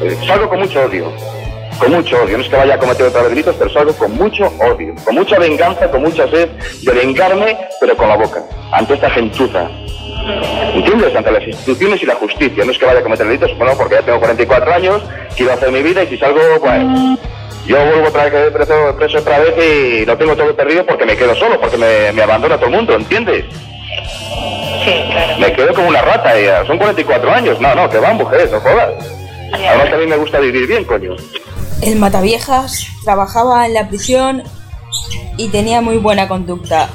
Eh, 0.02 0.16
Salgo 0.26 0.48
con 0.48 0.60
mucho 0.60 0.80
odio. 0.82 1.12
Con 1.78 1.92
mucho 1.92 2.22
odio. 2.22 2.36
No 2.38 2.44
es 2.44 2.48
que 2.50 2.56
vaya 2.56 2.74
a 2.74 2.78
cometer 2.78 3.06
otra 3.06 3.22
vez 3.22 3.30
delitos, 3.30 3.56
pero 3.58 3.70
salgo 3.72 3.92
con 3.94 4.14
mucho 4.16 4.46
odio. 4.60 4.94
Con 5.04 5.14
mucha 5.16 5.38
venganza, 5.38 5.90
con 5.90 6.02
mucha 6.02 6.28
sed 6.28 6.48
de 6.82 6.92
vengarme, 6.92 7.56
pero 7.80 7.96
con 7.96 8.08
la 8.08 8.16
boca. 8.16 8.42
Ante 8.72 8.94
esta 8.94 9.10
gentuza. 9.10 9.68
¿Entiendes? 10.74 11.16
Ante 11.16 11.32
las 11.32 11.42
instituciones 11.46 12.02
y 12.02 12.06
la 12.06 12.14
justicia. 12.14 12.64
No 12.64 12.70
es 12.70 12.78
que 12.78 12.86
vaya 12.86 13.00
a 13.00 13.02
cometer 13.02 13.26
delitos, 13.26 13.56
bueno, 13.58 13.72
porque 13.76 13.94
ya 13.96 14.02
tengo 14.02 14.20
44 14.20 14.72
años, 14.74 15.02
quiero 15.36 15.52
hacer 15.54 15.72
mi 15.72 15.82
vida 15.82 16.02
y 16.04 16.06
si 16.08 16.18
salgo, 16.18 16.40
pues. 16.60 16.80
Yo 17.70 17.76
vuelvo 17.86 18.08
otra 18.08 18.28
vez 18.28 18.52
preso, 18.52 18.96
preso 18.96 19.18
otra 19.18 19.38
vez 19.38 19.54
y 19.64 20.04
lo 20.04 20.18
tengo 20.18 20.34
todo 20.34 20.56
perdido 20.56 20.84
porque 20.84 21.06
me 21.06 21.16
quedo 21.16 21.36
solo, 21.36 21.60
porque 21.60 21.76
me, 21.76 22.10
me 22.10 22.22
abandona 22.22 22.56
todo 22.56 22.66
el 22.66 22.74
mundo, 22.74 22.96
¿entiendes? 22.96 23.44
Sí, 24.84 24.92
claro. 25.12 25.38
Me 25.38 25.52
quedo 25.52 25.72
como 25.72 25.86
una 25.86 26.02
rata, 26.02 26.32
ah, 26.32 26.64
son 26.66 26.78
44 26.78 27.30
años. 27.30 27.60
No, 27.60 27.72
no, 27.76 27.88
que 27.88 27.98
van 27.98 28.16
mujeres, 28.16 28.50
no 28.50 28.58
jodas. 28.58 28.90
Además 29.52 29.88
también 29.88 30.10
me 30.10 30.16
gusta 30.16 30.40
vivir 30.40 30.66
bien, 30.66 30.82
coño. 30.82 31.14
El 31.80 31.94
Mataviejas 32.00 32.88
trabajaba 33.04 33.64
en 33.66 33.74
la 33.74 33.86
prisión 33.86 34.42
y 35.36 35.46
tenía 35.50 35.80
muy 35.80 35.98
buena 35.98 36.26
conducta. 36.26 36.88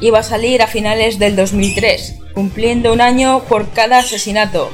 Iba 0.00 0.18
a 0.18 0.24
salir 0.24 0.62
a 0.62 0.66
finales 0.66 1.20
del 1.20 1.36
2003, 1.36 2.22
cumpliendo 2.34 2.92
un 2.92 3.00
año 3.00 3.44
por 3.48 3.70
cada 3.70 3.98
asesinato. 3.98 4.68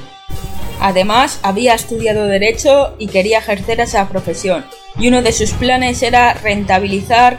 Además, 0.80 1.38
había 1.42 1.74
estudiado 1.74 2.24
Derecho 2.24 2.94
y 2.98 3.08
quería 3.08 3.40
ejercer 3.40 3.80
esa 3.80 4.08
profesión, 4.08 4.64
y 4.98 5.08
uno 5.08 5.22
de 5.22 5.32
sus 5.32 5.50
planes 5.52 6.02
era 6.02 6.34
rentabilizar 6.34 7.38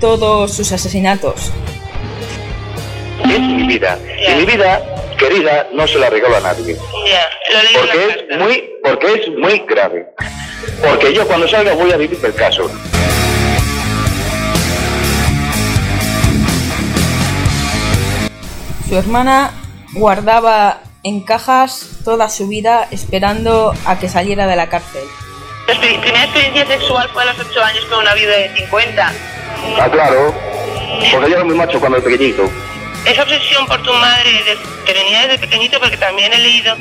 todos 0.00 0.52
sus 0.52 0.72
asesinatos. 0.72 1.50
Es 3.24 3.40
mi 3.40 3.66
vida. 3.66 3.98
Y 4.28 4.34
mi 4.34 4.44
vida, 4.44 4.82
querida, 5.18 5.68
no 5.72 5.86
se 5.86 5.98
la 5.98 6.10
regalo 6.10 6.36
a 6.36 6.40
nadie. 6.40 6.76
Lo 6.76 7.80
Porque 7.80 8.26
es 8.28 8.38
muy, 8.38 8.70
porque 8.82 9.14
es 9.14 9.28
muy 9.38 9.58
grave. 9.68 10.06
Porque 10.82 11.14
yo 11.14 11.26
cuando 11.26 11.48
salga 11.48 11.74
voy 11.74 11.92
a 11.92 11.96
vivir 11.96 12.18
el 12.22 12.34
caso. 12.34 12.70
Su 18.88 18.96
hermana 18.96 19.52
guardaba 19.94 20.82
en 21.02 21.20
cajas 21.20 22.00
toda 22.04 22.28
su 22.28 22.48
vida 22.48 22.88
esperando 22.90 23.72
a 23.86 23.98
que 23.98 24.08
saliera 24.08 24.46
de 24.46 24.56
la 24.56 24.68
cárcel. 24.68 25.04
Primera 25.78 26.24
experiencia 26.24 26.66
sexual 26.66 27.08
fue 27.12 27.22
a 27.22 27.26
los 27.26 27.38
8 27.38 27.64
años 27.64 27.84
con 27.86 27.98
una 28.00 28.14
vida 28.14 28.30
de 28.36 28.50
50. 28.56 29.12
Ah, 29.80 29.88
claro. 29.90 30.34
Porque 31.12 31.30
yo 31.30 31.36
era 31.36 31.44
muy 31.44 31.54
macho 31.54 31.78
cuando 31.80 31.98
era 31.98 32.04
pequeñito. 32.06 32.50
Esa 33.04 33.22
obsesión 33.22 33.66
por 33.66 33.82
tu 33.82 33.92
madre 33.94 34.42
que 34.84 34.92
venía 34.92 35.22
desde 35.26 35.38
pequeñito, 35.38 35.78
porque 35.80 35.96
también 35.96 36.32
he 36.34 36.38
leído 36.38 36.76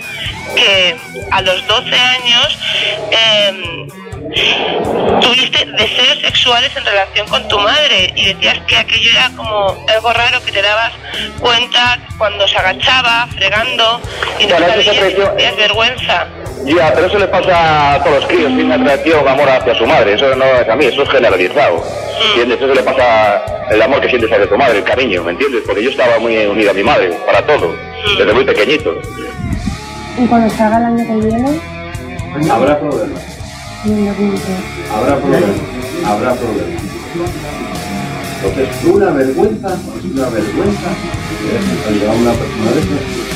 que 0.56 0.96
a 1.32 1.42
los 1.42 1.66
12 1.68 1.96
años 1.96 2.58
em, 3.12 3.88
tuviste 5.22 5.66
deseos 5.66 6.20
sexuales 6.22 6.76
en 6.76 6.84
relación 6.86 7.28
con 7.28 7.48
tu 7.48 7.58
madre 7.60 8.12
y 8.16 8.34
decías 8.34 8.60
que 8.68 8.78
aquello 8.78 9.12
era 9.12 9.30
como 9.36 9.86
algo 9.88 10.14
raro 10.14 10.44
que 10.44 10.52
te 10.52 10.62
dabas 10.62 10.92
cuenta 11.40 12.00
cuando 12.18 12.48
se 12.48 12.58
agachaba, 12.58 13.28
fregando 13.36 14.02
y 14.40 14.46
no 14.48 14.56
apreció- 14.58 15.26
sentías 15.28 15.56
vergüenza. 15.56 16.28
Ya, 16.66 16.94
pero 16.94 17.08
eso 17.08 17.20
le 17.20 17.28
pasa 17.28 17.94
a 17.96 18.04
todos 18.04 18.18
los 18.18 18.26
críos, 18.28 18.54
tiene 18.54 18.74
atracción, 18.74 19.28
amor 19.28 19.50
hacia 19.50 19.76
su 19.76 19.86
madre, 19.86 20.14
eso 20.14 20.36
no 20.36 20.46
es 20.46 20.70
a 20.70 20.76
mí, 20.76 20.86
eso 20.86 21.04
es 21.04 21.10
generalizado. 21.10 21.84
¿Entiendes? 22.30 22.62
Eso 22.62 22.74
le 22.74 22.84
pasa 22.84 23.42
el 23.72 23.82
amor 23.82 24.02
que 24.02 24.10
sientes 24.10 24.32
hacia 24.32 24.48
tu 24.48 24.58
madre, 24.58 24.80
el 24.80 24.84
cariño, 24.84 25.24
¿me 25.24 25.32
entiendes? 25.32 25.64
Porque 25.66 25.84
yo 25.84 25.90
estaba 25.90 26.20
muy 26.20 26.36
unido 26.46 26.72
a 26.72 26.74
mi 26.74 26.84
madre, 26.84 27.18
para 27.26 27.42
todo, 27.46 27.74
desde 28.18 28.34
muy 28.34 28.44
pequeñito. 28.44 29.00
Y 30.18 30.28
cuando 30.28 30.50
salga 30.56 30.78
el 30.78 30.86
año 30.86 31.08
que 31.08 31.28
viene, 31.28 31.60
Habrá 32.50 32.80
problemas. 32.80 33.22
Habrá 34.94 35.16
problemas. 35.18 35.50
Habrá 36.06 36.34
problemas. 36.36 36.82
Entonces, 38.42 38.70
una 38.86 39.12
vergüenza, 39.12 39.68
es 39.74 40.06
una 40.06 40.30
vergüenza 40.30 40.90
que 41.90 42.08
a 42.08 42.12
una 42.12 42.32
persona 42.32 42.72
de 42.72 43.29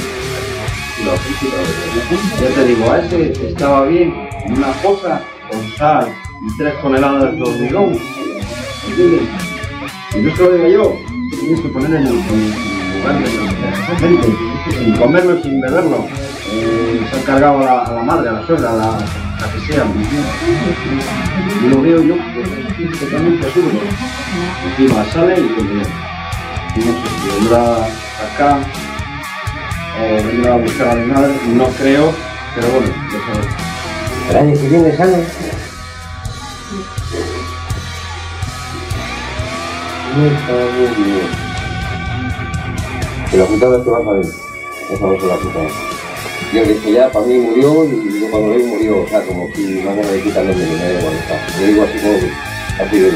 Ya 1.04 2.56
te 2.56 2.66
digo, 2.66 2.90
a 2.90 3.00
ese 3.00 3.34
estaba 3.50 3.86
bien 3.86 4.14
en 4.46 4.58
una 4.58 4.68
fosa 4.68 5.22
con 5.52 5.62
sal 5.78 6.08
y 6.42 6.58
tres 6.58 6.82
toneladas 6.82 7.36
de 7.36 7.42
hormigón. 7.42 7.94
Y 10.16 10.18
no 10.22 10.36
se 10.36 10.44
lo 10.44 10.52
digo 10.54 10.68
yo, 10.68 10.98
tienes 11.42 11.60
que 11.60 11.68
poner 11.70 11.96
en 11.96 12.08
el, 12.08 12.14
lugar 12.14 13.20
de 13.20 13.38
la 13.90 13.96
gente, 14.00 14.28
sin 14.80 14.96
comerlo, 14.96 15.42
sin 15.42 15.60
beberlo. 15.60 16.06
Eh, 16.54 17.06
se 17.10 17.16
han 17.18 17.24
cargado 17.24 17.60
a 17.60 17.94
la, 17.94 18.04
madre, 18.04 18.30
a 18.30 18.34
la 18.34 18.48
suegra, 18.48 18.72
a 18.72 18.76
la, 18.76 18.98
que 19.54 19.74
sea. 19.74 19.86
Y 21.64 21.68
lo 21.68 21.82
veo 21.82 22.02
yo, 22.02 22.16
pues, 22.34 22.92
es 22.92 23.00
totalmente 23.00 23.46
absurdo. 23.46 23.80
Encima 24.70 25.06
sale 25.12 25.38
y 25.38 25.64
bien. 25.64 25.88
Y 26.76 26.80
no 26.80 26.94
sé 26.94 27.08
si 27.22 27.40
vendrá 27.40 27.86
acá 27.86 28.60
o 30.00 30.48
a 30.48 30.58
buscar 30.58 30.90
a 30.90 30.96
mi 30.96 31.06
madre, 31.12 31.34
no 31.54 31.68
creo, 31.68 32.14
pero 32.56 32.68
bueno, 32.70 32.88
ya 32.88 33.20
sabes. 33.26 33.48
El 34.30 34.38
año 34.38 34.54
que 34.54 34.68
viene 34.70 34.98
sale. 34.98 35.18
No 40.16 40.26
está 40.26 40.54
bien, 40.78 41.44
la 43.32 43.84
que 43.84 43.90
va 43.90 43.98
a 43.98 44.04
salir. 44.04 44.26
Esa 44.92 45.06
va 45.06 45.16
a 45.16 45.20
ser 45.20 45.28
la 45.30 45.36
putada. 45.38 45.70
Yo 46.54 46.64
dije 46.66 46.92
ya, 46.92 47.12
para 47.12 47.26
mí 47.26 47.40
murió 47.40 47.84
y 47.86 48.22
yo 48.22 48.30
cuando 48.30 48.50
lo 48.50 48.56
vi 48.56 48.64
murió, 48.64 49.02
o 49.02 49.08
sea, 49.08 49.22
como 49.22 49.48
si 49.56 49.82
mañana 49.84 50.12
le 50.12 50.22
quitan 50.22 50.48
el 50.48 50.56
veneno, 50.56 50.78
me 50.78 50.94
da 50.94 51.00
igual, 51.00 51.16
está. 51.16 51.60
Yo 51.60 51.66
digo 51.66 51.84
así 51.84 51.98
como 52.00 52.18
así 52.84 53.00
de. 53.00 53.10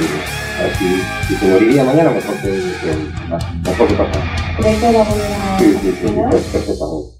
Así, 0.57 1.03
si 1.27 1.35
se 1.35 1.45
moriría 1.45 1.83
mañana, 1.83 2.09
mejor 2.09 2.35
que, 2.41 2.49
que 2.49 3.69
mejor 3.69 3.87
que 3.87 3.93
pasar. 3.93 4.46
¿Crees 4.57 4.79
que 4.79 4.93
va 4.93 5.01
a 5.01 5.09
volver 5.09 5.31
a 5.31 5.59
Sí, 5.59 5.73
sí, 5.81 5.91
sí, 5.91 6.07
perfectamente. 6.07 7.17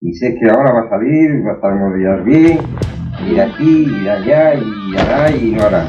Y 0.00 0.14
sé 0.14 0.36
que 0.40 0.50
ahora 0.50 0.72
va 0.72 0.80
a 0.80 0.90
salir, 0.90 1.46
va 1.46 1.52
a 1.52 1.54
estar 1.54 1.72
unos 1.72 1.96
días 1.96 2.24
bien, 2.24 2.58
ir 3.30 3.40
aquí, 3.40 3.86
ir 4.00 4.10
allá, 4.10 4.54
y 4.54 4.96
hará 4.98 5.30
y 5.30 5.52
no 5.52 5.62
hará. 5.62 5.86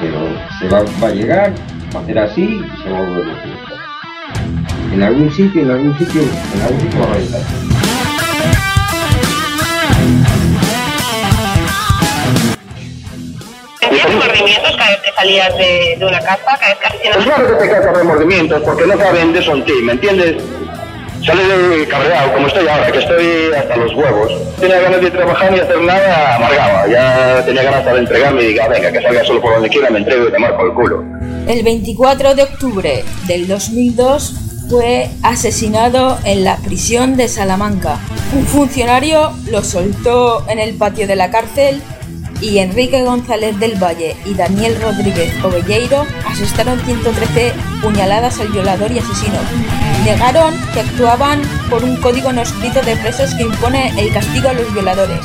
Pero 0.00 0.18
se 0.58 0.68
va, 0.68 0.82
va 1.02 1.08
a 1.08 1.14
llegar, 1.14 1.52
va 1.94 2.00
a 2.00 2.02
hacer 2.02 2.18
así 2.18 2.42
y 2.42 2.82
se 2.82 2.90
va 2.90 2.98
a 2.98 3.08
volver 3.08 3.28
a 3.28 3.38
hacer. 3.38 3.52
En 4.94 5.02
algún 5.02 5.30
sitio, 5.30 5.62
en 5.62 5.70
algún 5.70 5.94
sitio, 5.98 6.22
en 6.22 6.62
algún 6.62 6.80
sitio 6.80 7.00
va 7.00 7.06
a 7.06 7.14
reventar. 7.14 7.71
Cada 14.82 14.90
vez 14.90 15.02
que 15.02 15.12
salías 15.12 15.56
de, 15.56 15.96
de 15.98 16.04
una 16.04 16.20
casa? 16.20 16.58
Cada 16.58 16.68
vez 16.68 16.78
que 16.78 16.86
hacías 16.86 17.16
Pues 17.16 17.26
claro 17.26 17.46
que 17.46 17.64
te 17.64 17.70
causa 17.70 17.92
remordimientos, 17.92 18.62
porque 18.62 18.86
no 18.86 18.96
saben 18.98 19.32
de 19.32 19.38
eso 19.38 19.54
en 19.54 19.64
ti, 19.64 19.72
¿me 19.82 19.92
entiendes? 19.92 20.42
Sale 21.24 21.44
de 21.44 21.86
cabreado, 21.86 22.32
como 22.32 22.48
estoy 22.48 22.66
ahora, 22.66 22.90
que 22.90 22.98
estoy 22.98 23.52
hasta 23.56 23.76
los 23.76 23.94
huevos. 23.94 24.32
Tenía 24.58 24.80
ganas 24.80 25.00
de 25.00 25.10
trabajar 25.10 25.52
ni 25.52 25.60
hacer 25.60 25.80
nada, 25.80 26.34
amargaba. 26.34 26.88
Ya 26.88 27.44
tenía 27.46 27.62
ganas 27.62 27.84
de 27.84 27.98
entregarme 27.98 28.42
y 28.42 28.46
diga, 28.48 28.66
venga, 28.66 28.90
que 28.90 29.00
salga 29.00 29.24
solo 29.24 29.40
por 29.40 29.54
donde 29.54 29.68
quiera, 29.68 29.88
me 29.90 29.98
entrego 30.00 30.26
y 30.26 30.32
te 30.32 30.38
marco 30.40 30.66
el 30.66 30.72
culo. 30.72 31.04
El 31.46 31.62
24 31.62 32.34
de 32.34 32.42
octubre 32.42 33.04
del 33.28 33.46
2002 33.46 34.34
fue 34.68 35.10
asesinado 35.22 36.18
en 36.24 36.42
la 36.42 36.56
prisión 36.56 37.16
de 37.16 37.28
Salamanca. 37.28 38.00
Un 38.34 38.44
funcionario 38.44 39.32
lo 39.48 39.62
soltó 39.62 40.44
en 40.48 40.58
el 40.58 40.74
patio 40.74 41.06
de 41.06 41.14
la 41.14 41.30
cárcel 41.30 41.82
y 42.42 42.58
Enrique 42.58 43.02
González 43.02 43.58
del 43.58 43.82
Valle 43.82 44.16
y 44.26 44.34
Daniel 44.34 44.76
Rodríguez 44.82 45.32
Ovelleiro 45.44 46.04
asestaron 46.26 46.78
113 46.80 47.52
puñaladas 47.80 48.40
al 48.40 48.48
violador 48.48 48.90
y 48.90 48.98
asesino. 48.98 49.38
Negaron 50.04 50.54
que 50.74 50.80
actuaban 50.80 51.40
por 51.70 51.84
un 51.84 51.96
código 51.96 52.32
no 52.32 52.42
escrito 52.42 52.82
de 52.82 52.96
presos 52.96 53.32
que 53.34 53.44
impone 53.44 53.92
el 53.98 54.12
castigo 54.12 54.48
a 54.48 54.54
los 54.54 54.72
violadores. 54.74 55.20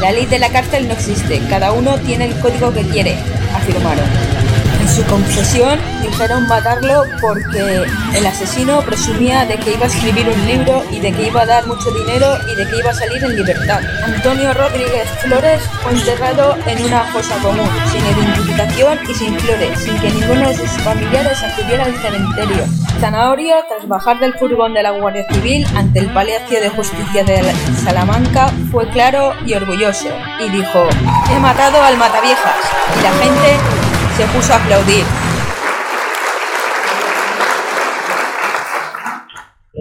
La 0.00 0.10
ley 0.12 0.26
de 0.26 0.40
la 0.40 0.50
cárcel 0.50 0.88
no 0.88 0.94
existe, 0.94 1.40
cada 1.48 1.72
uno 1.72 1.96
tiene 2.00 2.26
el 2.26 2.40
código 2.40 2.72
que 2.72 2.82
quiere, 2.82 3.16
afirmaron. 3.54 4.45
En 4.86 4.92
su 4.92 5.04
confesión 5.06 5.80
dijeron 6.00 6.46
matarlo 6.46 7.02
porque 7.20 7.84
el 8.14 8.24
asesino 8.24 8.80
presumía 8.82 9.44
de 9.44 9.56
que 9.56 9.74
iba 9.74 9.82
a 9.82 9.88
escribir 9.88 10.28
un 10.28 10.46
libro 10.46 10.84
y 10.92 11.00
de 11.00 11.12
que 11.12 11.26
iba 11.26 11.42
a 11.42 11.46
dar 11.46 11.66
mucho 11.66 11.90
dinero 11.90 12.38
y 12.52 12.54
de 12.54 12.68
que 12.68 12.78
iba 12.78 12.90
a 12.90 12.94
salir 12.94 13.22
en 13.24 13.34
libertad. 13.34 13.80
Antonio 14.04 14.54
Rodríguez 14.54 15.08
Flores 15.22 15.60
fue 15.82 15.92
enterrado 15.92 16.56
en 16.66 16.84
una 16.84 17.02
fosa 17.06 17.34
común, 17.42 17.68
sin 17.90 18.00
identificación 18.06 18.98
y 19.10 19.14
sin 19.14 19.40
flores, 19.40 19.76
sin 19.80 19.98
que 19.98 20.08
ninguno 20.08 20.48
de 20.48 20.56
sus 20.56 20.70
familiares 20.82 21.42
acudiera 21.42 21.84
al 21.84 21.96
cementerio. 21.96 22.64
Zanahorio, 23.00 23.56
tras 23.68 23.88
bajar 23.88 24.20
del 24.20 24.34
furgón 24.34 24.72
de 24.72 24.84
la 24.84 24.92
Guardia 24.92 25.26
Civil 25.32 25.66
ante 25.74 25.98
el 25.98 26.12
Palacio 26.12 26.60
de 26.60 26.68
Justicia 26.68 27.24
de 27.24 27.42
Salamanca, 27.84 28.52
fue 28.70 28.88
claro 28.90 29.34
y 29.44 29.54
orgulloso 29.54 30.08
y 30.38 30.48
dijo, 30.50 30.86
he 31.30 31.40
matado 31.40 31.82
al 31.82 31.96
mataviejas 31.96 32.56
y 32.98 33.02
la 33.02 33.12
gente 33.12 33.75
se 34.16 34.26
puso 34.28 34.54
a 34.54 34.56
aplaudir. 34.56 35.04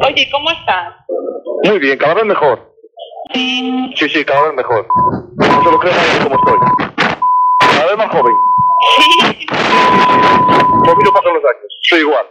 Oye, 0.05 0.29
¿cómo 0.29 0.51
estás? 0.51 0.93
Muy 1.63 1.79
bien, 1.79 1.97
cada 1.97 2.15
vez 2.15 2.25
mejor. 2.25 2.75
Sí. 3.33 3.93
Sí, 3.95 4.09
sí, 4.09 4.25
cada 4.25 4.43
vez 4.43 4.53
mejor. 4.55 4.85
No 5.37 5.63
se 5.63 5.71
lo 5.71 5.79
creo 5.79 5.93
como 6.23 6.35
estoy. 6.35 6.57
Cada 7.59 7.85
vez 7.85 7.97
más 7.97 8.11
joven. 8.11 8.35
Sí. 8.97 9.45
Conmigo 9.47 11.13
pasan 11.13 11.33
los 11.33 11.43
años, 11.43 11.79
soy 11.89 11.99
igual. 12.01 12.25